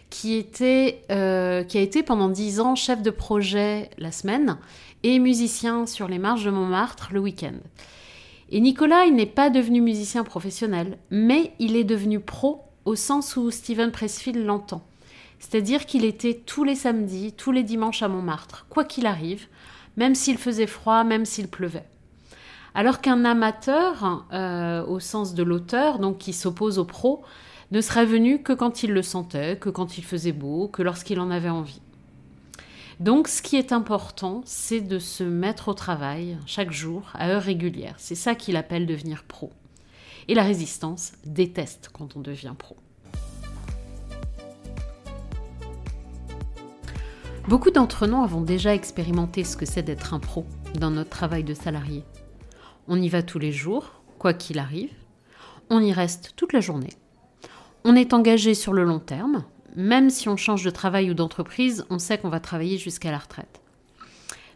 qui, 0.09 0.35
était, 0.35 1.03
euh, 1.11 1.63
qui 1.63 1.77
a 1.77 1.81
été 1.81 2.01
pendant 2.01 2.29
dix 2.29 2.59
ans 2.59 2.75
chef 2.75 3.01
de 3.01 3.11
projet 3.11 3.89
la 3.97 4.11
semaine 4.11 4.57
et 5.03 5.19
musicien 5.19 5.85
sur 5.85 6.07
les 6.07 6.17
marches 6.17 6.43
de 6.43 6.49
Montmartre 6.49 7.09
le 7.11 7.19
week-end. 7.19 7.55
Et 8.49 8.61
Nicolas, 8.61 9.05
il 9.05 9.13
n'est 9.13 9.25
pas 9.25 9.49
devenu 9.49 9.81
musicien 9.81 10.23
professionnel, 10.23 10.97
mais 11.11 11.53
il 11.59 11.75
est 11.75 11.83
devenu 11.83 12.19
pro 12.19 12.63
au 12.85 12.95
sens 12.95 13.35
où 13.35 13.51
Steven 13.51 13.91
Pressfield 13.91 14.43
l'entend. 14.43 14.81
C'est-à-dire 15.39 15.85
qu'il 15.85 16.05
était 16.05 16.41
tous 16.45 16.63
les 16.63 16.75
samedis, 16.75 17.33
tous 17.33 17.51
les 17.51 17.63
dimanches 17.63 18.01
à 18.01 18.07
Montmartre, 18.07 18.65
quoi 18.69 18.85
qu'il 18.85 19.05
arrive, 19.05 19.45
même 19.97 20.15
s'il 20.15 20.37
faisait 20.37 20.67
froid, 20.67 21.03
même 21.03 21.25
s'il 21.25 21.47
pleuvait. 21.47 21.85
Alors 22.77 23.01
qu'un 23.01 23.25
amateur, 23.25 24.27
euh, 24.31 24.85
au 24.85 24.99
sens 24.99 25.33
de 25.33 25.41
l'auteur, 25.41 25.97
donc 25.97 26.19
qui 26.19 26.31
s'oppose 26.31 26.77
au 26.77 26.85
pro, 26.85 27.23
ne 27.71 27.81
serait 27.81 28.05
venu 28.05 28.43
que 28.43 28.53
quand 28.53 28.83
il 28.83 28.91
le 28.91 29.01
sentait, 29.01 29.57
que 29.57 29.69
quand 29.69 29.97
il 29.97 30.03
faisait 30.03 30.31
beau, 30.31 30.67
que 30.67 30.83
lorsqu'il 30.83 31.19
en 31.19 31.31
avait 31.31 31.49
envie. 31.49 31.81
Donc 32.99 33.29
ce 33.29 33.41
qui 33.41 33.55
est 33.55 33.71
important, 33.71 34.43
c'est 34.45 34.81
de 34.81 34.99
se 34.99 35.23
mettre 35.23 35.69
au 35.69 35.73
travail 35.73 36.37
chaque 36.45 36.71
jour, 36.71 37.09
à 37.15 37.29
heure 37.29 37.41
régulière. 37.41 37.95
C'est 37.97 38.13
ça 38.13 38.35
qu'il 38.35 38.55
appelle 38.55 38.85
devenir 38.85 39.23
pro. 39.23 39.51
Et 40.27 40.35
la 40.35 40.43
résistance 40.43 41.13
déteste 41.25 41.89
quand 41.91 42.15
on 42.15 42.19
devient 42.19 42.53
pro. 42.55 42.77
Beaucoup 47.47 47.71
d'entre 47.71 48.05
nous 48.05 48.23
avons 48.23 48.41
déjà 48.41 48.75
expérimenté 48.75 49.43
ce 49.43 49.57
que 49.57 49.65
c'est 49.65 49.81
d'être 49.81 50.13
un 50.13 50.19
pro 50.19 50.45
dans 50.79 50.91
notre 50.91 51.09
travail 51.09 51.43
de 51.43 51.55
salarié. 51.55 52.03
On 52.87 53.01
y 53.01 53.09
va 53.09 53.21
tous 53.23 53.39
les 53.39 53.51
jours, 53.51 54.01
quoi 54.17 54.33
qu'il 54.33 54.59
arrive. 54.59 54.91
On 55.69 55.81
y 55.81 55.91
reste 55.91 56.33
toute 56.35 56.53
la 56.53 56.61
journée. 56.61 56.93
On 57.83 57.95
est 57.95 58.13
engagé 58.13 58.53
sur 58.53 58.73
le 58.73 58.83
long 58.83 58.99
terme. 58.99 59.43
Même 59.75 60.09
si 60.09 60.29
on 60.29 60.37
change 60.37 60.63
de 60.63 60.69
travail 60.69 61.11
ou 61.11 61.13
d'entreprise, 61.13 61.85
on 61.89 61.99
sait 61.99 62.17
qu'on 62.17 62.29
va 62.29 62.39
travailler 62.39 62.77
jusqu'à 62.77 63.11
la 63.11 63.17
retraite. 63.17 63.61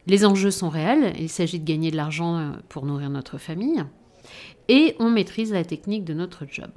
Les 0.08 0.26
enjeux 0.26 0.52
sont 0.52 0.70
réels. 0.70 1.14
Il 1.20 1.30
s'agit 1.30 1.60
de 1.60 1.66
gagner 1.66 1.92
de 1.92 1.98
l'argent 1.98 2.38
euh, 2.38 2.52
pour 2.70 2.86
nourrir 2.86 3.10
notre 3.10 3.38
famille. 3.38 3.84
Et 4.68 4.96
on 5.00 5.10
maîtrise 5.10 5.52
la 5.52 5.64
technique 5.64 6.06
de 6.06 6.14
notre 6.14 6.46
job. 6.50 6.72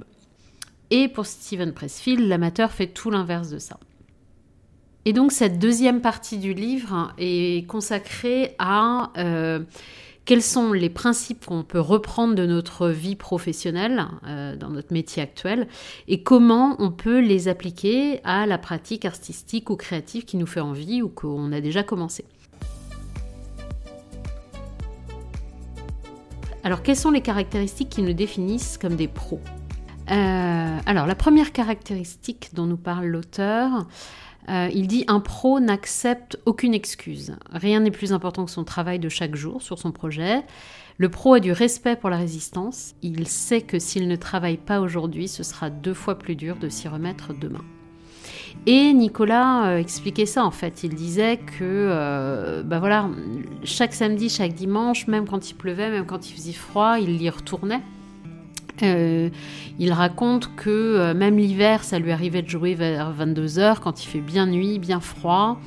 Et 0.91 1.07
pour 1.07 1.25
Steven 1.25 1.73
Pressfield, 1.73 2.27
l'amateur 2.27 2.71
fait 2.71 2.87
tout 2.87 3.09
l'inverse 3.09 3.49
de 3.49 3.57
ça. 3.57 3.79
Et 5.05 5.13
donc 5.13 5.31
cette 5.31 5.59
deuxième 5.59 6.01
partie 6.01 6.37
du 6.37 6.53
livre 6.53 7.13
est 7.17 7.67
consacrée 7.67 8.55
à 8.57 9.11
euh, 9.17 9.59
quels 10.25 10.41
sont 10.41 10.73
les 10.73 10.89
principes 10.89 11.45
qu'on 11.45 11.63
peut 11.63 11.79
reprendre 11.79 12.35
de 12.35 12.45
notre 12.45 12.89
vie 12.89 13.15
professionnelle, 13.15 14.05
euh, 14.27 14.55
dans 14.55 14.69
notre 14.69 14.91
métier 14.91 15.21
actuel, 15.21 15.67
et 16.07 16.23
comment 16.23 16.75
on 16.79 16.91
peut 16.91 17.19
les 17.19 17.47
appliquer 17.47 18.21
à 18.23 18.47
la 18.47 18.57
pratique 18.57 19.05
artistique 19.05 19.69
ou 19.69 19.75
créative 19.75 20.25
qui 20.25 20.37
nous 20.37 20.47
fait 20.47 20.59
envie 20.59 21.01
ou 21.01 21.09
qu'on 21.09 21.51
a 21.51 21.61
déjà 21.61 21.83
commencé? 21.83 22.25
Alors 26.63 26.81
quelles 26.81 26.95
sont 26.95 27.11
les 27.11 27.21
caractéristiques 27.21 27.89
qui 27.89 28.01
nous 28.01 28.13
définissent 28.13 28.79
comme 28.79 28.95
des 28.95 29.07
pros? 29.07 29.39
Euh, 30.09 30.77
Alors 30.87 31.05
la 31.05 31.15
première 31.15 31.51
caractéristique 31.51 32.49
dont 32.53 32.65
nous 32.65 32.77
parle 32.77 33.05
l'auteur, 33.05 33.85
euh, 34.49 34.69
il 34.73 34.87
dit 34.87 35.05
un 35.07 35.19
pro 35.19 35.59
n'accepte 35.59 36.39
aucune 36.45 36.73
excuse. 36.73 37.35
Rien 37.51 37.79
n'est 37.79 37.91
plus 37.91 38.13
important 38.13 38.45
que 38.45 38.51
son 38.51 38.63
travail 38.63 38.99
de 38.99 39.09
chaque 39.09 39.35
jour 39.35 39.61
sur 39.61 39.79
son 39.79 39.91
projet. 39.91 40.43
Le 40.97 41.09
pro 41.09 41.33
a 41.33 41.39
du 41.39 41.51
respect 41.51 41.95
pour 41.95 42.09
la 42.09 42.17
résistance. 42.17 42.95
Il 43.01 43.27
sait 43.27 43.61
que 43.61 43.79
s'il 43.79 44.07
ne 44.07 44.15
travaille 44.15 44.57
pas 44.57 44.79
aujourd'hui, 44.79 45.27
ce 45.27 45.43
sera 45.43 45.69
deux 45.69 45.93
fois 45.93 46.17
plus 46.17 46.35
dur 46.35 46.55
de 46.57 46.69
s'y 46.69 46.87
remettre 46.87 47.33
demain. 47.33 47.63
Et 48.67 48.93
Nicolas 48.93 49.67
euh, 49.67 49.77
expliquait 49.77 50.25
ça 50.25 50.45
en 50.45 50.51
fait. 50.51 50.83
Il 50.83 50.95
disait 50.95 51.37
que, 51.37 51.61
euh, 51.61 52.63
bah 52.63 52.79
voilà, 52.79 53.09
chaque 53.63 53.93
samedi, 53.93 54.29
chaque 54.29 54.53
dimanche, 54.53 55.07
même 55.07 55.27
quand 55.27 55.49
il 55.49 55.55
pleuvait, 55.55 55.89
même 55.89 56.05
quand 56.05 56.29
il 56.29 56.33
faisait 56.33 56.53
froid, 56.53 56.97
il 56.99 57.21
y 57.21 57.29
retournait 57.29 57.81
euh, 58.83 59.29
il 59.79 59.91
raconte 59.91 60.55
que 60.55 60.69
euh, 60.69 61.13
même 61.13 61.37
l'hiver, 61.37 61.83
ça 61.83 61.99
lui 61.99 62.11
arrivait 62.11 62.41
de 62.41 62.49
jouer 62.49 62.73
vers 62.73 63.13
22h 63.13 63.79
quand 63.79 64.03
il 64.03 64.07
fait 64.07 64.21
bien 64.21 64.45
nuit, 64.45 64.79
bien 64.79 64.99
froid. 64.99 65.59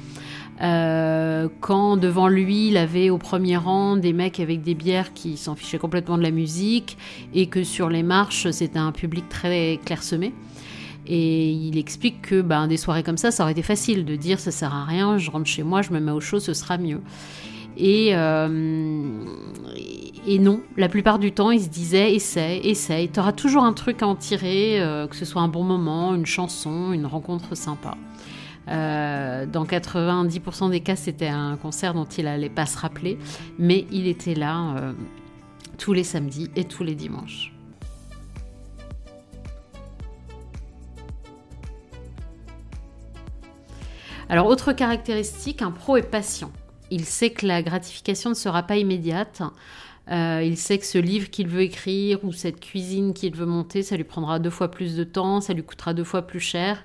Euh, 0.60 1.48
quand 1.60 1.96
devant 1.96 2.26
lui, 2.26 2.68
il 2.68 2.76
avait 2.76 3.10
au 3.10 3.18
premier 3.18 3.56
rang 3.56 3.96
des 3.96 4.12
mecs 4.12 4.40
avec 4.40 4.62
des 4.62 4.74
bières 4.74 5.12
qui 5.12 5.36
s'en 5.36 5.54
fichaient 5.54 5.78
complètement 5.78 6.18
de 6.18 6.22
la 6.22 6.32
musique 6.32 6.98
et 7.32 7.46
que 7.46 7.62
sur 7.62 7.88
les 7.88 8.02
marches, 8.02 8.50
c'était 8.50 8.78
un 8.78 8.92
public 8.92 9.28
très 9.28 9.78
clairsemé. 9.84 10.34
Et 11.06 11.50
il 11.50 11.78
explique 11.78 12.20
que 12.22 12.42
ben, 12.42 12.66
des 12.66 12.76
soirées 12.76 13.02
comme 13.02 13.16
ça, 13.16 13.30
ça 13.30 13.44
aurait 13.44 13.52
été 13.52 13.62
facile 13.62 14.04
de 14.04 14.16
dire 14.16 14.40
ça 14.40 14.50
sert 14.50 14.74
à 14.74 14.84
rien, 14.84 15.16
je 15.16 15.30
rentre 15.30 15.46
chez 15.46 15.62
moi, 15.62 15.80
je 15.80 15.90
me 15.90 16.00
mets 16.00 16.12
au 16.12 16.20
chaud, 16.20 16.40
ce 16.40 16.52
sera 16.52 16.76
mieux. 16.76 17.00
Et, 17.78 18.14
et 20.28 20.38
non, 20.38 20.61
la 20.76 20.90
plupart 20.90 21.18
du 21.18 21.32
temps, 21.32 21.50
il 21.50 21.62
se 21.62 21.70
disait 21.70 22.12
essaye, 22.12 22.61
essaye, 22.68 23.08
tu 23.08 23.18
auras 23.18 23.32
toujours 23.32 23.64
un 23.64 23.73
truc 23.73 24.02
à 24.02 24.06
en 24.06 24.14
tirer, 24.14 24.78
euh, 24.78 25.06
que 25.06 25.16
ce 25.16 25.25
soit 25.25 25.40
un 25.40 25.49
bon 25.49 25.64
moment, 25.64 26.14
une 26.14 26.26
chanson, 26.26 26.92
une 26.92 27.06
rencontre 27.06 27.54
sympa. 27.54 27.97
Euh, 28.68 29.47
dans 29.47 29.64
90% 29.64 30.68
des 30.70 30.80
cas, 30.80 30.97
c'était 30.97 31.28
un 31.28 31.56
concert 31.56 31.94
dont 31.94 32.04
il 32.04 32.25
n'allait 32.25 32.50
pas 32.50 32.66
se 32.66 32.76
rappeler, 32.76 33.18
mais 33.58 33.87
il 33.90 34.06
était 34.06 34.35
là 34.35 34.76
euh, 34.76 34.92
tous 35.78 35.94
les 35.94 36.04
samedis 36.04 36.50
et 36.56 36.64
tous 36.64 36.85
les 36.85 36.94
dimanches. 36.94 37.54
Alors, 44.28 44.47
autre 44.47 44.75
caractéristique, 44.75 45.62
un 45.62 45.70
pro 45.70 45.97
est 45.97 46.02
patient. 46.02 46.50
Il 46.90 47.04
sait 47.04 47.30
que 47.30 47.47
la 47.47 47.62
gratification 47.62 48.30
ne 48.30 48.35
sera 48.35 48.62
pas 48.62 48.76
immédiate. 48.76 49.42
Euh, 50.11 50.42
il 50.42 50.57
sait 50.57 50.78
que 50.78 50.87
ce 50.87 50.99
livre 50.99 51.28
qu'il 51.28 51.49
veut 51.49 51.62
écrire 51.62 52.25
ou 52.25 52.33
cette 52.33 52.61
cuisine 52.61 53.12
qu'il 53.12 53.35
veut 53.35 53.47
monter, 53.47 53.83
ça 53.83 53.97
lui 53.97 54.04
prendra 54.04 54.38
deux 54.38 54.50
fois 54.50 54.71
plus 54.71 54.97
de 54.97 55.04
temps, 55.04 55.40
ça 55.40 55.52
lui 55.52 55.62
coûtera 55.62 55.92
deux 55.92 56.04
fois 56.04 56.23
plus 56.23 56.40
cher, 56.40 56.83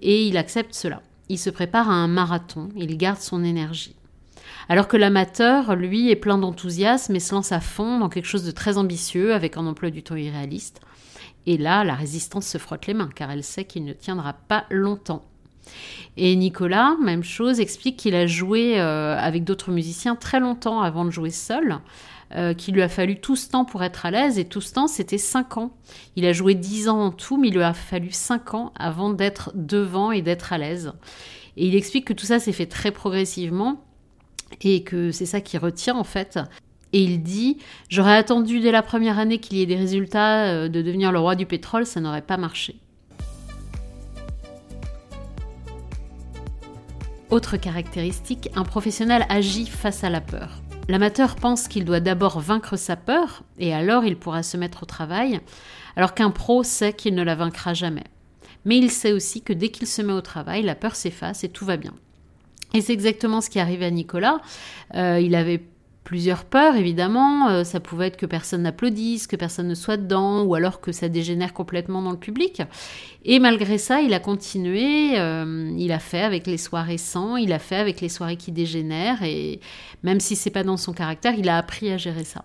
et 0.00 0.26
il 0.26 0.38
accepte 0.38 0.74
cela. 0.74 1.02
Il 1.28 1.38
se 1.38 1.50
prépare 1.50 1.90
à 1.90 1.94
un 1.94 2.08
marathon, 2.08 2.70
il 2.76 2.96
garde 2.96 3.20
son 3.20 3.44
énergie. 3.44 3.94
Alors 4.68 4.88
que 4.88 4.96
l'amateur, 4.96 5.76
lui, 5.76 6.10
est 6.10 6.16
plein 6.16 6.38
d'enthousiasme 6.38 7.14
et 7.14 7.20
se 7.20 7.34
lance 7.34 7.52
à 7.52 7.60
fond 7.60 7.98
dans 7.98 8.08
quelque 8.08 8.28
chose 8.28 8.44
de 8.44 8.50
très 8.50 8.78
ambitieux 8.78 9.34
avec 9.34 9.56
un 9.58 9.66
emploi 9.66 9.90
du 9.90 10.02
temps 10.02 10.16
irréaliste. 10.16 10.80
Et 11.46 11.58
là, 11.58 11.84
la 11.84 11.94
résistance 11.94 12.46
se 12.46 12.58
frotte 12.58 12.86
les 12.86 12.94
mains 12.94 13.10
car 13.14 13.30
elle 13.30 13.44
sait 13.44 13.64
qu'il 13.64 13.84
ne 13.84 13.92
tiendra 13.92 14.32
pas 14.32 14.64
longtemps. 14.70 15.24
Et 16.16 16.36
Nicolas, 16.36 16.96
même 17.00 17.22
chose, 17.22 17.60
explique 17.60 17.96
qu'il 17.96 18.14
a 18.14 18.26
joué 18.26 18.78
euh, 18.78 19.16
avec 19.18 19.44
d'autres 19.44 19.70
musiciens 19.70 20.16
très 20.16 20.40
longtemps 20.40 20.80
avant 20.80 21.04
de 21.04 21.10
jouer 21.10 21.30
seul. 21.30 21.80
Euh, 22.34 22.54
qu'il 22.54 22.72
lui 22.72 22.80
a 22.80 22.88
fallu 22.88 23.20
tout 23.20 23.36
ce 23.36 23.50
temps 23.50 23.66
pour 23.66 23.82
être 23.82 24.06
à 24.06 24.10
l'aise, 24.10 24.38
et 24.38 24.46
tout 24.46 24.62
ce 24.62 24.72
temps, 24.72 24.86
c'était 24.86 25.18
5 25.18 25.58
ans. 25.58 25.76
Il 26.16 26.24
a 26.24 26.32
joué 26.32 26.54
10 26.54 26.88
ans 26.88 27.00
en 27.00 27.10
tout, 27.10 27.36
mais 27.36 27.48
il 27.48 27.54
lui 27.54 27.62
a 27.62 27.74
fallu 27.74 28.10
5 28.10 28.54
ans 28.54 28.72
avant 28.78 29.10
d'être 29.10 29.52
devant 29.54 30.12
et 30.12 30.22
d'être 30.22 30.54
à 30.54 30.56
l'aise. 30.56 30.92
Et 31.58 31.66
il 31.66 31.76
explique 31.76 32.06
que 32.06 32.14
tout 32.14 32.24
ça 32.24 32.38
s'est 32.38 32.52
fait 32.52 32.64
très 32.66 32.90
progressivement, 32.90 33.84
et 34.62 34.82
que 34.82 35.10
c'est 35.10 35.26
ça 35.26 35.42
qui 35.42 35.58
retient 35.58 35.94
en 35.94 36.04
fait. 36.04 36.38
Et 36.94 37.02
il 37.02 37.22
dit 37.22 37.58
J'aurais 37.90 38.16
attendu 38.16 38.60
dès 38.60 38.72
la 38.72 38.82
première 38.82 39.18
année 39.18 39.38
qu'il 39.38 39.58
y 39.58 39.62
ait 39.62 39.66
des 39.66 39.76
résultats 39.76 40.46
euh, 40.46 40.68
de 40.68 40.80
devenir 40.80 41.12
le 41.12 41.18
roi 41.18 41.34
du 41.34 41.44
pétrole, 41.44 41.84
ça 41.84 42.00
n'aurait 42.00 42.22
pas 42.22 42.38
marché. 42.38 42.76
Autre 47.32 47.56
caractéristique, 47.56 48.50
un 48.56 48.62
professionnel 48.62 49.24
agit 49.30 49.64
face 49.64 50.04
à 50.04 50.10
la 50.10 50.20
peur. 50.20 50.60
L'amateur 50.90 51.34
pense 51.34 51.66
qu'il 51.66 51.86
doit 51.86 51.98
d'abord 51.98 52.40
vaincre 52.40 52.76
sa 52.76 52.94
peur, 52.94 53.42
et 53.58 53.72
alors 53.72 54.04
il 54.04 54.18
pourra 54.18 54.42
se 54.42 54.58
mettre 54.58 54.82
au 54.82 54.86
travail, 54.86 55.40
alors 55.96 56.12
qu'un 56.12 56.30
pro 56.30 56.62
sait 56.62 56.92
qu'il 56.92 57.14
ne 57.14 57.22
la 57.22 57.34
vaincra 57.34 57.72
jamais. 57.72 58.04
Mais 58.66 58.76
il 58.76 58.90
sait 58.90 59.12
aussi 59.12 59.40
que 59.40 59.54
dès 59.54 59.70
qu'il 59.70 59.86
se 59.86 60.02
met 60.02 60.12
au 60.12 60.20
travail, 60.20 60.62
la 60.62 60.74
peur 60.74 60.94
s'efface 60.94 61.42
et 61.42 61.48
tout 61.48 61.64
va 61.64 61.78
bien. 61.78 61.94
Et 62.74 62.82
c'est 62.82 62.92
exactement 62.92 63.40
ce 63.40 63.48
qui 63.48 63.58
arrivé 63.60 63.86
à 63.86 63.90
Nicolas. 63.90 64.42
Euh, 64.94 65.18
il 65.18 65.34
avait 65.34 65.62
plusieurs 66.04 66.44
peurs, 66.44 66.76
évidemment. 66.76 67.48
Euh, 67.48 67.64
ça 67.64 67.80
pouvait 67.80 68.08
être 68.08 68.16
que 68.16 68.26
personne 68.26 68.62
n'applaudisse, 68.62 69.26
que 69.26 69.36
personne 69.36 69.68
ne 69.68 69.74
soit 69.74 69.96
dedans, 69.96 70.42
ou 70.42 70.54
alors 70.54 70.80
que 70.80 70.92
ça 70.92 71.08
dégénère 71.08 71.52
complètement 71.52 72.02
dans 72.02 72.10
le 72.10 72.18
public. 72.18 72.62
Et 73.24 73.38
malgré 73.38 73.78
ça, 73.78 74.00
il 74.00 74.12
a 74.14 74.20
continué, 74.20 75.18
euh, 75.18 75.72
il 75.76 75.92
a 75.92 75.98
fait 75.98 76.22
avec 76.22 76.46
les 76.46 76.58
soirées 76.58 76.98
sans, 76.98 77.36
il 77.36 77.52
a 77.52 77.58
fait 77.58 77.76
avec 77.76 78.00
les 78.00 78.08
soirées 78.08 78.36
qui 78.36 78.52
dégénèrent, 78.52 79.22
et 79.22 79.60
même 80.02 80.20
si 80.20 80.36
c'est 80.36 80.50
pas 80.50 80.64
dans 80.64 80.76
son 80.76 80.92
caractère, 80.92 81.34
il 81.36 81.48
a 81.48 81.56
appris 81.56 81.90
à 81.90 81.96
gérer 81.96 82.24
ça. 82.24 82.44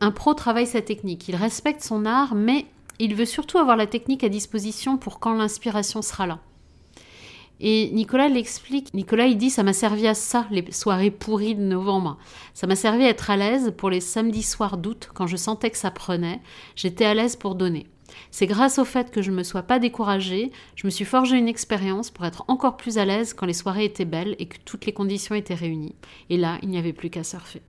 Un 0.00 0.10
pro 0.10 0.32
travaille 0.32 0.66
sa 0.66 0.80
technique, 0.80 1.28
il 1.28 1.36
respecte 1.36 1.82
son 1.82 2.06
art, 2.06 2.34
mais 2.34 2.64
il 2.98 3.14
veut 3.14 3.26
surtout 3.26 3.58
avoir 3.58 3.76
la 3.76 3.86
technique 3.86 4.24
à 4.24 4.28
disposition 4.28 4.96
pour 4.96 5.20
quand 5.20 5.34
l'inspiration 5.34 6.00
sera 6.00 6.26
là. 6.26 6.38
Et 7.60 7.90
Nicolas 7.92 8.28
l'explique. 8.28 8.92
Nicolas, 8.94 9.26
il 9.26 9.36
dit 9.36 9.50
Ça 9.50 9.62
m'a 9.62 9.74
servi 9.74 10.06
à 10.06 10.14
ça, 10.14 10.46
les 10.50 10.72
soirées 10.72 11.10
pourries 11.10 11.54
de 11.54 11.62
novembre. 11.62 12.16
Ça 12.54 12.66
m'a 12.66 12.74
servi 12.74 13.04
à 13.04 13.10
être 13.10 13.30
à 13.30 13.36
l'aise 13.36 13.72
pour 13.76 13.90
les 13.90 14.00
samedis 14.00 14.42
soirs 14.42 14.78
d'août, 14.78 15.10
quand 15.12 15.26
je 15.26 15.36
sentais 15.36 15.70
que 15.70 15.76
ça 15.76 15.90
prenait. 15.90 16.40
J'étais 16.74 17.04
à 17.04 17.12
l'aise 17.12 17.36
pour 17.36 17.54
donner. 17.54 17.86
C'est 18.30 18.46
grâce 18.46 18.78
au 18.78 18.84
fait 18.84 19.10
que 19.10 19.22
je 19.22 19.30
ne 19.30 19.36
me 19.36 19.42
sois 19.42 19.62
pas 19.62 19.78
découragée, 19.78 20.50
je 20.74 20.86
me 20.86 20.90
suis 20.90 21.04
forgé 21.04 21.36
une 21.36 21.48
expérience 21.48 22.10
pour 22.10 22.24
être 22.24 22.44
encore 22.48 22.76
plus 22.76 22.98
à 22.98 23.04
l'aise 23.04 23.34
quand 23.34 23.46
les 23.46 23.52
soirées 23.52 23.84
étaient 23.84 24.04
belles 24.04 24.36
et 24.38 24.46
que 24.46 24.56
toutes 24.64 24.86
les 24.86 24.92
conditions 24.92 25.34
étaient 25.34 25.54
réunies. 25.54 25.94
Et 26.28 26.36
là, 26.36 26.58
il 26.62 26.70
n'y 26.70 26.78
avait 26.78 26.92
plus 26.92 27.10
qu'à 27.10 27.24
surfer. 27.24 27.62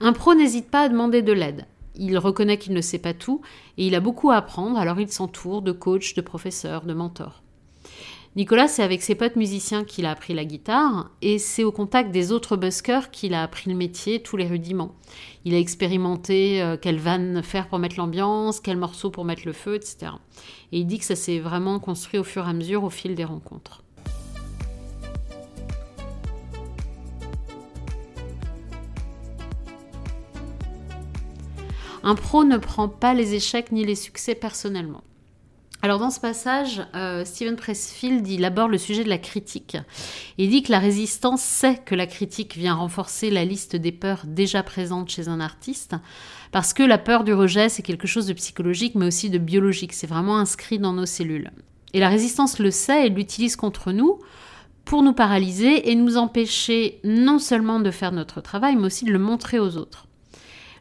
Un 0.00 0.12
pro 0.12 0.34
n'hésite 0.34 0.70
pas 0.70 0.82
à 0.82 0.88
demander 0.88 1.22
de 1.22 1.32
l'aide. 1.32 1.66
il 1.98 2.18
reconnaît 2.18 2.58
qu'il 2.58 2.74
ne 2.74 2.82
sait 2.82 2.98
pas 2.98 3.14
tout 3.14 3.40
et 3.78 3.86
il 3.86 3.94
a 3.94 4.00
beaucoup 4.00 4.30
à 4.30 4.36
apprendre, 4.36 4.78
alors 4.78 5.00
il 5.00 5.10
s'entoure 5.10 5.62
de 5.62 5.72
coachs, 5.72 6.14
de 6.14 6.20
professeurs, 6.20 6.84
de 6.84 6.92
mentors. 6.92 7.42
Nicolas, 8.36 8.68
c'est 8.68 8.82
avec 8.82 9.00
ses 9.00 9.14
potes 9.14 9.36
musiciens 9.36 9.82
qu'il 9.82 10.04
a 10.04 10.10
appris 10.10 10.34
la 10.34 10.44
guitare 10.44 11.10
et 11.22 11.38
c'est 11.38 11.64
au 11.64 11.72
contact 11.72 12.10
des 12.10 12.32
autres 12.32 12.58
buskers 12.58 13.10
qu'il 13.10 13.32
a 13.32 13.42
appris 13.42 13.70
le 13.70 13.76
métier, 13.76 14.22
tous 14.22 14.36
les 14.36 14.46
rudiments. 14.46 14.94
Il 15.46 15.54
a 15.54 15.58
expérimenté 15.58 16.60
euh, 16.60 16.76
quelle 16.76 16.98
vanne 16.98 17.42
faire 17.42 17.66
pour 17.66 17.78
mettre 17.78 17.96
l'ambiance, 17.96 18.60
quel 18.60 18.76
morceau 18.76 19.08
pour 19.08 19.24
mettre 19.24 19.46
le 19.46 19.54
feu, 19.54 19.76
etc. 19.76 20.12
Et 20.70 20.80
il 20.80 20.86
dit 20.86 20.98
que 20.98 21.06
ça 21.06 21.16
s'est 21.16 21.38
vraiment 21.38 21.80
construit 21.80 22.20
au 22.20 22.24
fur 22.24 22.46
et 22.46 22.50
à 22.50 22.52
mesure 22.52 22.84
au 22.84 22.90
fil 22.90 23.14
des 23.14 23.24
rencontres. 23.24 23.82
Un 32.02 32.14
pro 32.14 32.44
ne 32.44 32.58
prend 32.58 32.90
pas 32.90 33.14
les 33.14 33.32
échecs 33.32 33.72
ni 33.72 33.86
les 33.86 33.94
succès 33.94 34.34
personnellement. 34.34 35.02
Alors 35.86 36.00
dans 36.00 36.10
ce 36.10 36.18
passage, 36.18 36.82
euh, 36.96 37.24
Steven 37.24 37.54
Pressfield 37.54 38.26
il 38.26 38.44
aborde 38.44 38.72
le 38.72 38.76
sujet 38.76 39.04
de 39.04 39.08
la 39.08 39.18
critique. 39.18 39.76
Il 40.36 40.50
dit 40.50 40.64
que 40.64 40.72
la 40.72 40.80
résistance 40.80 41.42
sait 41.42 41.76
que 41.76 41.94
la 41.94 42.08
critique 42.08 42.56
vient 42.56 42.74
renforcer 42.74 43.30
la 43.30 43.44
liste 43.44 43.76
des 43.76 43.92
peurs 43.92 44.22
déjà 44.26 44.64
présentes 44.64 45.10
chez 45.10 45.28
un 45.28 45.38
artiste, 45.38 45.94
parce 46.50 46.72
que 46.72 46.82
la 46.82 46.98
peur 46.98 47.22
du 47.22 47.32
rejet 47.32 47.68
c'est 47.68 47.84
quelque 47.84 48.08
chose 48.08 48.26
de 48.26 48.32
psychologique 48.32 48.96
mais 48.96 49.06
aussi 49.06 49.30
de 49.30 49.38
biologique, 49.38 49.92
c'est 49.92 50.08
vraiment 50.08 50.38
inscrit 50.38 50.80
dans 50.80 50.92
nos 50.92 51.06
cellules. 51.06 51.52
Et 51.94 52.00
la 52.00 52.08
résistance 52.08 52.58
le 52.58 52.72
sait 52.72 53.06
et 53.06 53.10
l'utilise 53.10 53.54
contre 53.54 53.92
nous 53.92 54.18
pour 54.84 55.04
nous 55.04 55.12
paralyser 55.12 55.88
et 55.88 55.94
nous 55.94 56.16
empêcher 56.16 56.98
non 57.04 57.38
seulement 57.38 57.78
de 57.78 57.92
faire 57.92 58.10
notre 58.10 58.40
travail 58.40 58.74
mais 58.74 58.86
aussi 58.86 59.04
de 59.04 59.12
le 59.12 59.20
montrer 59.20 59.60
aux 59.60 59.76
autres. 59.76 60.05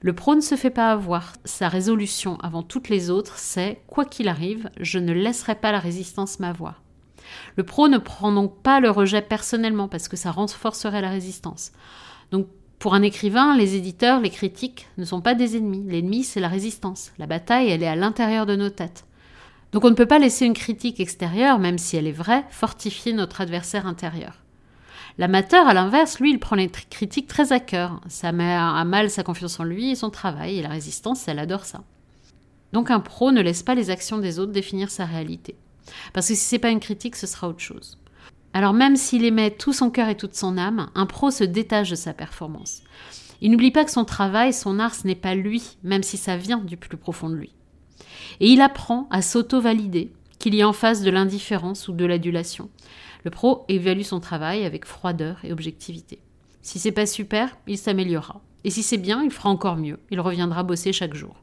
Le 0.06 0.14
pro 0.14 0.36
ne 0.36 0.42
se 0.42 0.54
fait 0.54 0.70
pas 0.70 0.92
avoir. 0.92 1.34
Sa 1.46 1.68
résolution 1.68 2.38
avant 2.44 2.62
toutes 2.62 2.90
les 2.90 3.10
autres, 3.10 3.40
c'est 3.40 3.82
quoi 3.88 4.06
qu'il 4.06 4.28
arrive, 4.28 4.70
je 4.80 5.00
ne 5.00 5.12
laisserai 5.12 5.56
pas 5.56 5.72
la 5.72 5.80
résistance 5.80 6.40
m'avoir. 6.40 6.84
Le 7.56 7.64
pro 7.64 7.88
ne 7.88 7.98
prend 7.98 8.32
donc 8.32 8.62
pas 8.62 8.80
le 8.80 8.92
rejet 8.92 9.24
personnellement 9.24 9.88
parce 9.88 10.08
que 10.08 10.16
ça 10.16 10.30
renforcerait 10.30 11.02
la 11.02 11.10
résistance. 11.10 11.72
Donc 12.30 12.46
pour 12.78 12.94
un 12.94 13.02
écrivain, 13.02 13.58
les 13.58 13.74
éditeurs, 13.74 14.22
les 14.22 14.30
critiques 14.30 14.88
ne 15.00 15.06
sont 15.06 15.22
pas 15.22 15.34
des 15.34 15.58
ennemis. 15.58 15.84
L'ennemi, 15.88 16.24
c'est 16.24 16.40
la 16.40 16.50
résistance. 16.50 17.12
La 17.18 17.26
bataille, 17.26 17.72
elle 17.72 17.82
est 17.82 17.88
à 17.88 17.96
l'intérieur 17.96 18.46
de 18.46 18.56
nos 18.56 18.70
têtes. 18.70 19.06
Donc 19.72 19.86
on 19.86 19.90
ne 19.90 19.96
peut 19.96 20.06
pas 20.06 20.20
laisser 20.20 20.46
une 20.46 20.54
critique 20.54 21.00
extérieure, 21.00 21.58
même 21.58 21.80
si 21.80 21.98
elle 21.98 22.06
est 22.06 22.12
vraie, 22.12 22.46
fortifier 22.52 23.12
notre 23.12 23.42
adversaire 23.42 23.88
intérieur. 23.88 24.45
L'amateur, 25.18 25.68
à 25.68 25.74
l'inverse, 25.74 26.20
lui, 26.20 26.32
il 26.32 26.40
prend 26.40 26.56
les 26.56 26.70
critiques 26.70 27.28
très 27.28 27.54
à 27.54 27.60
cœur. 27.60 28.02
Ça 28.08 28.32
met 28.32 28.54
à 28.54 28.84
mal 28.84 29.10
sa 29.10 29.24
confiance 29.24 29.60
en 29.60 29.64
lui 29.64 29.92
et 29.92 29.96
son 29.96 30.10
travail, 30.10 30.58
et 30.58 30.62
la 30.62 30.70
résistance, 30.70 31.28
elle 31.28 31.40
adore 31.40 31.66
ça. 31.66 31.84
Donc 32.74 32.92
un 32.92 33.00
pro 33.00 33.32
ne 33.32 33.42
laisse 33.42 33.64
pas 33.64 33.76
les 33.76 33.90
actions 33.90 34.18
des 34.18 34.40
autres 34.40 34.52
définir 34.52 34.92
sa 34.92 35.06
réalité. 35.06 35.56
Parce 36.12 36.28
que 36.28 36.36
si 36.36 36.42
c'est 36.42 36.60
pas 36.60 36.72
une 36.72 36.82
critique, 36.82 37.16
ce 37.16 37.28
sera 37.28 37.48
autre 37.48 37.62
chose. 37.62 37.98
Alors 38.52 38.74
même 38.74 38.98
s'il 38.98 39.24
émet 39.24 39.52
tout 39.52 39.72
son 39.72 39.90
cœur 39.90 40.10
et 40.10 40.18
toute 40.18 40.36
son 40.36 40.58
âme, 40.58 40.90
un 40.96 41.06
pro 41.06 41.32
se 41.32 41.44
détache 41.46 41.90
de 41.90 41.96
sa 41.96 42.14
performance. 42.14 42.82
Il 43.42 43.52
n'oublie 43.52 43.72
pas 43.72 43.86
que 43.86 43.92
son 43.92 44.06
travail, 44.06 44.54
son 44.54 44.80
art, 44.80 44.96
ce 44.96 45.08
n'est 45.08 45.16
pas 45.16 45.36
lui, 45.36 45.78
même 45.84 46.04
si 46.04 46.18
ça 46.18 46.36
vient 46.38 46.58
du 46.58 46.78
plus 46.78 46.98
profond 46.98 47.30
de 47.30 47.36
lui. 47.36 47.54
Et 48.40 48.50
il 48.50 48.62
apprend 48.62 49.08
à 49.12 49.22
s'auto-valider, 49.22 50.12
qu'il 50.40 50.56
y 50.56 50.62
a 50.62 50.68
en 50.68 50.74
face 50.74 51.02
de 51.02 51.12
l'indifférence 51.12 51.88
ou 51.88 51.94
de 51.94 52.06
l'adulation, 52.06 52.70
le 53.26 53.32
pro 53.32 53.66
évalue 53.68 54.04
son 54.04 54.20
travail 54.20 54.66
avec 54.66 54.86
froideur 54.86 55.40
et 55.44 55.52
objectivité. 55.52 56.20
Si 56.62 56.80
c'est 56.80 56.92
pas 56.92 57.08
super, 57.08 57.58
il 57.68 57.78
s'améliorera. 57.78 58.42
Et 58.64 58.70
si 58.70 58.84
c'est 58.84 58.98
bien, 58.98 59.24
il 59.24 59.32
fera 59.32 59.50
encore 59.50 59.78
mieux. 59.78 60.00
Il 60.12 60.22
reviendra 60.22 60.64
bosser 60.64 60.94
chaque 60.94 61.16
jour. 61.16 61.36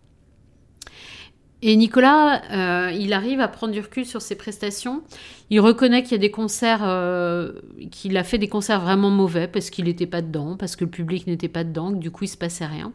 Et 1.64 1.76
Nicolas, 1.76 2.42
euh, 2.50 2.90
il 2.90 3.12
arrive 3.12 3.40
à 3.40 3.46
prendre 3.46 3.72
du 3.72 3.80
recul 3.80 4.04
sur 4.04 4.20
ses 4.20 4.34
prestations. 4.34 5.02
Il 5.50 5.60
reconnaît 5.60 6.02
qu'il 6.02 6.12
y 6.12 6.14
a 6.16 6.18
des 6.18 6.32
concerts, 6.32 6.82
euh, 6.82 7.52
qu'il 7.92 8.16
a 8.16 8.24
fait 8.24 8.38
des 8.38 8.48
concerts 8.48 8.80
vraiment 8.80 9.10
mauvais 9.10 9.46
parce 9.46 9.70
qu'il 9.70 9.84
n'était 9.84 10.06
pas 10.06 10.22
dedans, 10.22 10.57
parce 10.57 10.74
que 10.74 10.85
le 10.85 10.90
public 10.90 11.28
n'était 11.28 11.48
pas 11.48 11.62
dedans, 11.62 11.92
que 11.92 11.98
du 11.98 12.11
coup 12.11 12.24
il 12.24 12.28
se 12.28 12.37
passait 12.37 12.66
rien. 12.66 12.92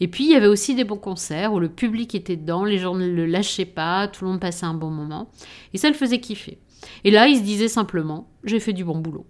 Et 0.00 0.08
puis 0.08 0.24
il 0.24 0.30
y 0.30 0.34
avait 0.34 0.46
aussi 0.46 0.74
des 0.74 0.84
bons 0.84 0.96
concerts 0.96 1.52
où 1.52 1.60
le 1.60 1.68
public 1.68 2.14
était 2.14 2.36
dedans, 2.36 2.64
les 2.64 2.78
gens 2.78 2.94
ne 2.94 3.06
le 3.06 3.26
lâchaient 3.26 3.66
pas, 3.66 4.08
tout 4.08 4.24
le 4.24 4.30
monde 4.30 4.40
passait 4.40 4.66
un 4.66 4.74
bon 4.74 4.90
moment. 4.90 5.28
Et 5.74 5.78
ça 5.78 5.88
le 5.88 5.94
faisait 5.94 6.20
kiffer. 6.20 6.58
Et 7.04 7.10
là, 7.10 7.28
il 7.28 7.38
se 7.38 7.42
disait 7.42 7.68
simplement 7.68 8.28
J'ai 8.44 8.60
fait 8.60 8.72
du 8.72 8.84
bon 8.84 8.98
boulot. 8.98 9.26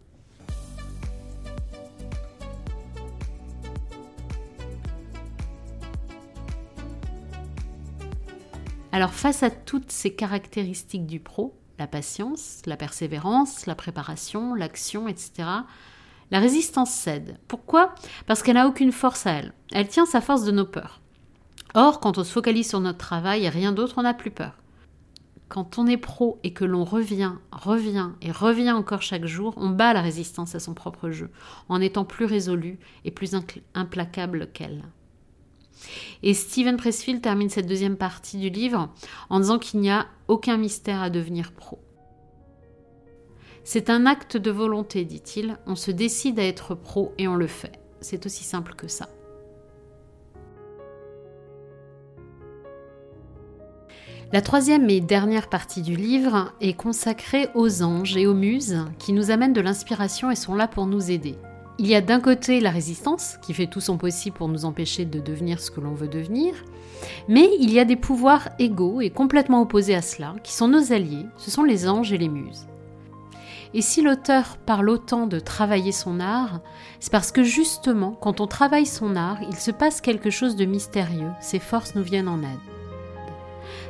Alors 8.97 9.13
face 9.13 9.43
à 9.43 9.51
toutes 9.51 9.93
ces 9.93 10.15
caractéristiques 10.15 11.05
du 11.05 11.21
pro, 11.21 11.55
la 11.79 11.87
patience, 11.87 12.63
la 12.65 12.79
persévérance, 12.79 13.67
la 13.67 13.75
préparation, 13.75 14.55
l'action, 14.55 15.07
etc., 15.07 15.49
la 16.31 16.41
résistance 16.41 16.93
cède. 16.93 17.39
Pourquoi? 17.47 17.95
Parce 18.27 18.43
qu'elle 18.43 18.55
n'a 18.55 18.67
aucune 18.67 18.93
force 18.93 19.27
à 19.27 19.33
elle. 19.33 19.53
Elle 19.73 19.89
tient 19.89 20.07
sa 20.07 20.23
force 20.23 20.45
de 20.45 20.51
nos 20.51 20.65
peurs. 20.65 21.03
Or, 21.75 22.01
quand 22.01 22.17
on 22.17 22.25
se 22.25 22.33
focalise 22.33 22.71
sur 22.71 22.81
notre 22.81 22.97
travail 22.97 23.45
et 23.45 23.51
rien 23.51 23.73
d'autre, 23.73 23.97
on 23.99 24.03
n'a 24.03 24.15
plus 24.15 24.31
peur 24.31 24.55
quand 25.49 25.79
on 25.79 25.87
est 25.87 25.97
pro 25.97 26.39
et 26.43 26.53
que 26.53 26.65
l'on 26.65 26.85
revient, 26.85 27.33
revient 27.53 28.11
et 28.21 28.33
revient 28.33 28.73
encore 28.73 29.03
chaque 29.03 29.27
jour, 29.27 29.55
on 29.57 29.71
bat 29.71 29.93
la 29.93 30.03
résistance 30.03 30.55
à 30.55 30.61
son 30.61 30.75
propre 30.75 31.11
jeu, 31.11 31.31
en 31.69 31.81
étant 31.81 32.05
plus 32.05 32.25
résolu 32.25 32.79
et 33.05 33.11
plus 33.11 33.35
implacable 33.75 34.49
qu'elle. 34.53 34.85
Et 36.23 36.35
Steven 36.35 36.77
Pressfield 36.77 37.23
termine 37.23 37.51
cette 37.51 37.69
deuxième 37.69 37.97
partie 37.97 38.39
du 38.39 38.51
livre 38.51 38.93
en 39.31 39.41
disant 39.41 39.59
qu'il 39.59 39.81
n'y 39.81 39.91
a 39.91 40.07
aucun 40.27 40.57
mystère 40.57 41.03
à 41.03 41.11
devenir 41.11 41.53
pro. 41.53 41.79
C'est 43.63 43.91
un 43.91 44.07
acte 44.07 44.37
de 44.37 44.51
volonté, 44.51 45.05
dit-il, 45.05 45.59
on 45.67 45.75
se 45.75 45.91
décide 45.91 46.39
à 46.39 46.45
être 46.45 46.75
pro 46.75 47.13
et 47.19 47.29
on 47.29 47.35
le 47.35 47.49
fait. 47.49 47.81
C'est 48.01 48.25
aussi 48.25 48.45
simple 48.45 48.75
que 48.75 48.89
ça. 48.89 49.09
La 54.33 54.41
troisième 54.41 54.91
et 54.91 55.01
dernière 55.01 55.49
partie 55.49 55.83
du 55.83 55.95
livre 55.95 56.53
est 56.61 56.73
consacrée 56.73 57.49
aux 57.55 57.85
anges 57.85 58.17
et 58.17 58.27
aux 58.27 58.35
muses 58.35 58.85
qui 58.99 59.13
nous 59.13 59.31
amènent 59.31 59.53
de 59.53 59.61
l'inspiration 59.61 60.33
et 60.33 60.35
sont 60.35 60.57
là 60.57 60.67
pour 60.67 60.87
nous 60.87 61.13
aider. 61.13 61.37
Il 61.79 61.87
y 61.87 61.95
a 61.95 62.01
d'un 62.01 62.19
côté 62.19 62.59
la 62.59 62.71
résistance 62.71 63.37
qui 63.41 63.55
fait 63.55 63.69
tout 63.69 63.81
son 63.81 63.99
possible 63.99 64.37
pour 64.37 64.49
nous 64.49 64.65
empêcher 64.65 65.05
de 65.05 65.21
devenir 65.21 65.61
ce 65.61 65.71
que 65.71 65.81
l'on 65.81 65.95
veut 65.95 66.09
devenir, 66.09 66.55
mais 67.29 67.49
il 67.61 67.73
y 67.73 67.79
a 67.79 67.85
des 67.85 67.95
pouvoirs 67.95 68.49
égaux 68.59 69.01
et 69.01 69.11
complètement 69.11 69.61
opposés 69.61 69.95
à 69.95 70.03
cela 70.03 70.35
qui 70.43 70.53
sont 70.53 70.67
nos 70.67 70.93
alliés, 70.93 71.27
ce 71.37 71.53
sont 71.53 71.63
les 71.63 71.89
anges 71.89 72.13
et 72.13 72.19
les 72.19 72.29
muses. 72.29 72.67
Et 73.75 73.81
si 73.81 74.03
l'auteur 74.03 74.57
parle 74.67 74.89
autant 74.89 75.29
de 75.29 75.39
travailler 75.39 75.93
son 75.93 76.19
art, 76.19 76.61
c'est 76.99 77.13
parce 77.13 77.31
que 77.31 77.45
justement, 77.45 78.11
quand 78.21 78.41
on 78.41 78.49
travaille 78.49 78.87
son 78.87 79.15
art, 79.15 79.39
il 79.49 79.57
se 79.57 79.71
passe 79.71 80.01
quelque 80.01 80.31
chose 80.31 80.57
de 80.57 80.65
mystérieux, 80.65 81.31
ses 81.41 81.61
forces 81.61 81.95
nous 81.95 82.03
viennent 82.03 82.29
en 82.29 82.41
aide. 82.41 82.76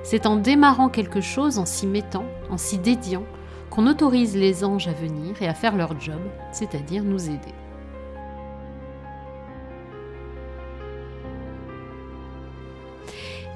C'est 0.02 0.26
en 0.26 0.36
démarrant 0.36 0.88
quelque 0.88 1.20
chose, 1.20 1.58
en 1.58 1.66
s'y 1.66 1.86
mettant, 1.86 2.24
en 2.50 2.58
s'y 2.58 2.78
dédiant, 2.78 3.24
qu'on 3.70 3.86
autorise 3.86 4.36
les 4.36 4.64
anges 4.64 4.88
à 4.88 4.92
venir 4.92 5.40
et 5.40 5.48
à 5.48 5.54
faire 5.54 5.76
leur 5.76 6.00
job, 6.00 6.20
c'est-à-dire 6.52 7.02
nous 7.02 7.28
aider. 7.28 7.54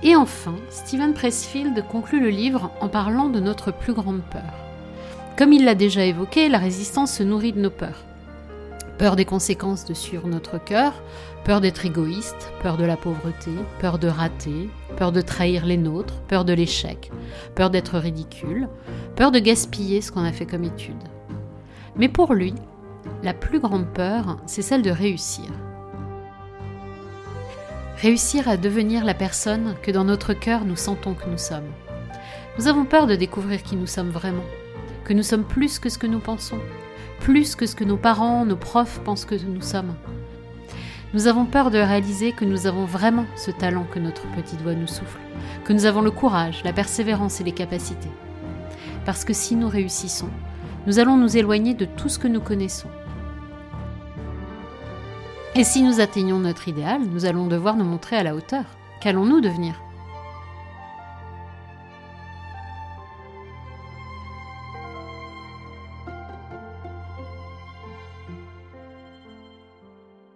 Et 0.02 0.16
enfin, 0.16 0.56
Stephen 0.70 1.12
Pressfield 1.12 1.84
conclut 1.88 2.20
le 2.20 2.30
livre 2.30 2.70
en 2.80 2.88
parlant 2.88 3.28
de 3.28 3.38
notre 3.38 3.70
plus 3.70 3.92
grande 3.92 4.22
peur. 4.30 4.54
Comme 5.36 5.52
il 5.52 5.64
l'a 5.64 5.74
déjà 5.74 6.04
évoqué, 6.04 6.48
la 6.48 6.58
résistance 6.58 7.12
se 7.12 7.22
nourrit 7.22 7.52
de 7.52 7.60
nos 7.60 7.70
peurs. 7.70 8.04
Peur 9.00 9.16
des 9.16 9.24
conséquences 9.24 9.86
de 9.86 9.94
suivre 9.94 10.28
notre 10.28 10.62
cœur, 10.62 10.92
peur 11.44 11.62
d'être 11.62 11.86
égoïste, 11.86 12.52
peur 12.62 12.76
de 12.76 12.84
la 12.84 12.98
pauvreté, 12.98 13.50
peur 13.78 13.98
de 13.98 14.08
rater, 14.08 14.68
peur 14.98 15.10
de 15.10 15.22
trahir 15.22 15.64
les 15.64 15.78
nôtres, 15.78 16.20
peur 16.28 16.44
de 16.44 16.52
l'échec, 16.52 17.10
peur 17.54 17.70
d'être 17.70 17.98
ridicule, 17.98 18.68
peur 19.16 19.30
de 19.30 19.38
gaspiller 19.38 20.02
ce 20.02 20.12
qu'on 20.12 20.22
a 20.22 20.32
fait 20.32 20.44
comme 20.44 20.64
étude. 20.64 21.02
Mais 21.96 22.10
pour 22.10 22.34
lui, 22.34 22.52
la 23.22 23.32
plus 23.32 23.58
grande 23.58 23.86
peur, 23.86 24.36
c'est 24.44 24.60
celle 24.60 24.82
de 24.82 24.90
réussir. 24.90 25.46
Réussir 28.02 28.50
à 28.50 28.58
devenir 28.58 29.06
la 29.06 29.14
personne 29.14 29.76
que 29.82 29.90
dans 29.90 30.04
notre 30.04 30.34
cœur 30.34 30.66
nous 30.66 30.76
sentons 30.76 31.14
que 31.14 31.30
nous 31.30 31.38
sommes. 31.38 31.72
Nous 32.58 32.68
avons 32.68 32.84
peur 32.84 33.06
de 33.06 33.16
découvrir 33.16 33.62
qui 33.62 33.76
nous 33.76 33.86
sommes 33.86 34.10
vraiment, 34.10 34.44
que 35.04 35.14
nous 35.14 35.22
sommes 35.22 35.44
plus 35.44 35.78
que 35.78 35.88
ce 35.88 35.96
que 35.96 36.06
nous 36.06 36.20
pensons, 36.20 36.60
plus 37.20 37.54
que 37.54 37.66
ce 37.66 37.76
que 37.76 37.84
nos 37.84 37.96
parents, 37.96 38.44
nos 38.44 38.56
profs 38.56 39.00
pensent 39.04 39.24
que 39.24 39.34
nous 39.34 39.60
sommes. 39.62 39.94
Nous 41.14 41.26
avons 41.26 41.44
peur 41.44 41.70
de 41.70 41.78
réaliser 41.78 42.32
que 42.32 42.44
nous 42.44 42.66
avons 42.66 42.84
vraiment 42.84 43.26
ce 43.36 43.50
talent 43.50 43.86
que 43.90 43.98
notre 43.98 44.26
petite 44.32 44.60
voix 44.62 44.74
nous 44.74 44.86
souffle, 44.86 45.20
que 45.64 45.72
nous 45.72 45.86
avons 45.86 46.02
le 46.02 46.10
courage, 46.10 46.62
la 46.64 46.72
persévérance 46.72 47.40
et 47.40 47.44
les 47.44 47.52
capacités. 47.52 48.10
Parce 49.04 49.24
que 49.24 49.32
si 49.32 49.56
nous 49.56 49.68
réussissons, 49.68 50.30
nous 50.86 50.98
allons 50.98 51.16
nous 51.16 51.36
éloigner 51.36 51.74
de 51.74 51.84
tout 51.84 52.08
ce 52.08 52.18
que 52.18 52.28
nous 52.28 52.40
connaissons. 52.40 52.88
Et 55.54 55.64
si 55.64 55.82
nous 55.82 56.00
atteignons 56.00 56.38
notre 56.38 56.68
idéal, 56.68 57.02
nous 57.02 57.26
allons 57.26 57.46
devoir 57.46 57.76
nous 57.76 57.84
montrer 57.84 58.16
à 58.16 58.22
la 58.22 58.34
hauteur, 58.34 58.64
Qu'allons-nous 59.00 59.40
devenir? 59.40 59.80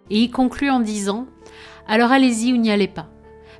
Et 0.09 0.21
il 0.21 0.31
conclut 0.31 0.69
en 0.69 0.79
disant 0.79 1.27
Alors 1.87 2.11
allez-y 2.11 2.53
ou 2.53 2.57
n'y 2.57 2.71
allez 2.71 2.87
pas. 2.87 3.09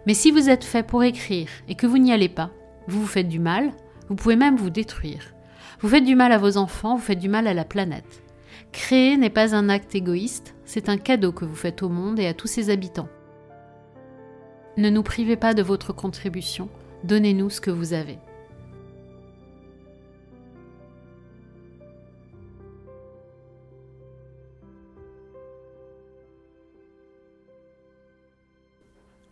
Mais 0.05 0.13
si 0.13 0.31
vous 0.31 0.49
êtes 0.49 0.63
fait 0.63 0.85
pour 0.85 1.03
écrire 1.03 1.49
et 1.67 1.75
que 1.75 1.87
vous 1.87 1.97
n'y 1.97 2.13
allez 2.13 2.29
pas, 2.29 2.51
vous 2.87 3.01
vous 3.01 3.07
faites 3.07 3.27
du 3.27 3.39
mal, 3.39 3.71
vous 4.09 4.15
pouvez 4.15 4.35
même 4.35 4.55
vous 4.55 4.69
détruire. 4.69 5.33
Vous 5.79 5.89
faites 5.89 6.03
du 6.03 6.15
mal 6.15 6.31
à 6.31 6.37
vos 6.37 6.57
enfants, 6.57 6.95
vous 6.95 7.01
faites 7.01 7.19
du 7.19 7.29
mal 7.29 7.47
à 7.47 7.53
la 7.53 7.65
planète. 7.65 8.23
Créer 8.71 9.17
n'est 9.17 9.29
pas 9.29 9.55
un 9.55 9.69
acte 9.69 9.95
égoïste, 9.95 10.55
c'est 10.65 10.89
un 10.89 10.97
cadeau 10.97 11.31
que 11.31 11.45
vous 11.45 11.55
faites 11.55 11.81
au 11.81 11.89
monde 11.89 12.19
et 12.19 12.27
à 12.27 12.33
tous 12.33 12.47
ses 12.47 12.69
habitants. 12.69 13.09
Ne 14.77 14.89
nous 14.89 15.03
privez 15.03 15.37
pas 15.37 15.53
de 15.53 15.63
votre 15.63 15.93
contribution, 15.93 16.69
donnez-nous 17.03 17.49
ce 17.49 17.61
que 17.61 17.71
vous 17.71 17.93
avez. 17.93 18.19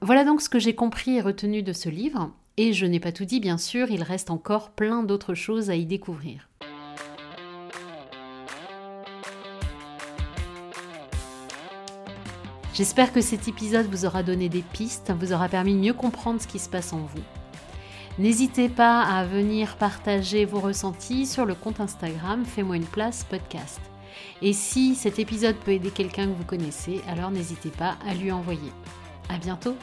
Voilà 0.04 0.26
donc 0.26 0.42
ce 0.42 0.50
que 0.50 0.60
j'ai 0.60 0.76
compris 0.76 1.16
et 1.16 1.22
retenu 1.22 1.64
de 1.64 1.72
ce 1.72 1.88
livre, 1.88 2.30
et 2.58 2.74
je 2.74 2.86
n'ai 2.86 3.00
pas 3.00 3.14
tout 3.14 3.24
dit 3.24 3.40
bien 3.40 3.58
sûr, 3.58 3.90
il 3.90 4.04
reste 4.04 4.32
encore 4.32 4.72
plein 4.72 5.02
d'autres 5.02 5.34
choses 5.34 5.70
à 5.70 5.76
y 5.76 5.86
découvrir. 5.86 6.50
J'espère 12.74 13.14
que 13.14 13.22
cet 13.22 13.48
épisode 13.48 13.86
vous 13.86 14.04
aura 14.04 14.24
donné 14.24 14.50
des 14.50 14.62
pistes, 14.62 15.14
vous 15.18 15.32
aura 15.32 15.48
permis 15.48 15.74
de 15.74 15.80
mieux 15.80 15.94
comprendre 15.94 16.42
ce 16.42 16.48
qui 16.48 16.60
se 16.60 16.68
passe 16.68 16.92
en 16.92 17.00
vous. 17.00 17.24
N'hésitez 18.20 18.68
pas 18.68 19.04
à 19.04 19.24
venir 19.24 19.78
partager 19.78 20.44
vos 20.44 20.60
ressentis 20.60 21.26
sur 21.26 21.46
le 21.46 21.56
compte 21.56 21.80
Instagram 21.80 22.44
Fais-moi 22.44 22.76
une 22.76 22.84
place 22.84 23.24
podcast. 23.24 23.80
Et 24.42 24.52
si 24.52 24.96
cet 24.96 25.18
épisode 25.18 25.56
peut 25.56 25.72
aider 25.72 25.92
quelqu'un 25.92 26.26
que 26.26 26.34
vous 26.34 26.44
connaissez, 26.44 27.00
alors 27.08 27.32
n'hésitez 27.32 27.70
pas 27.70 27.96
à 28.06 28.14
lui 28.14 28.34
envoyer. 28.34 28.74
À 29.30 29.38
bientôt! 29.38 29.78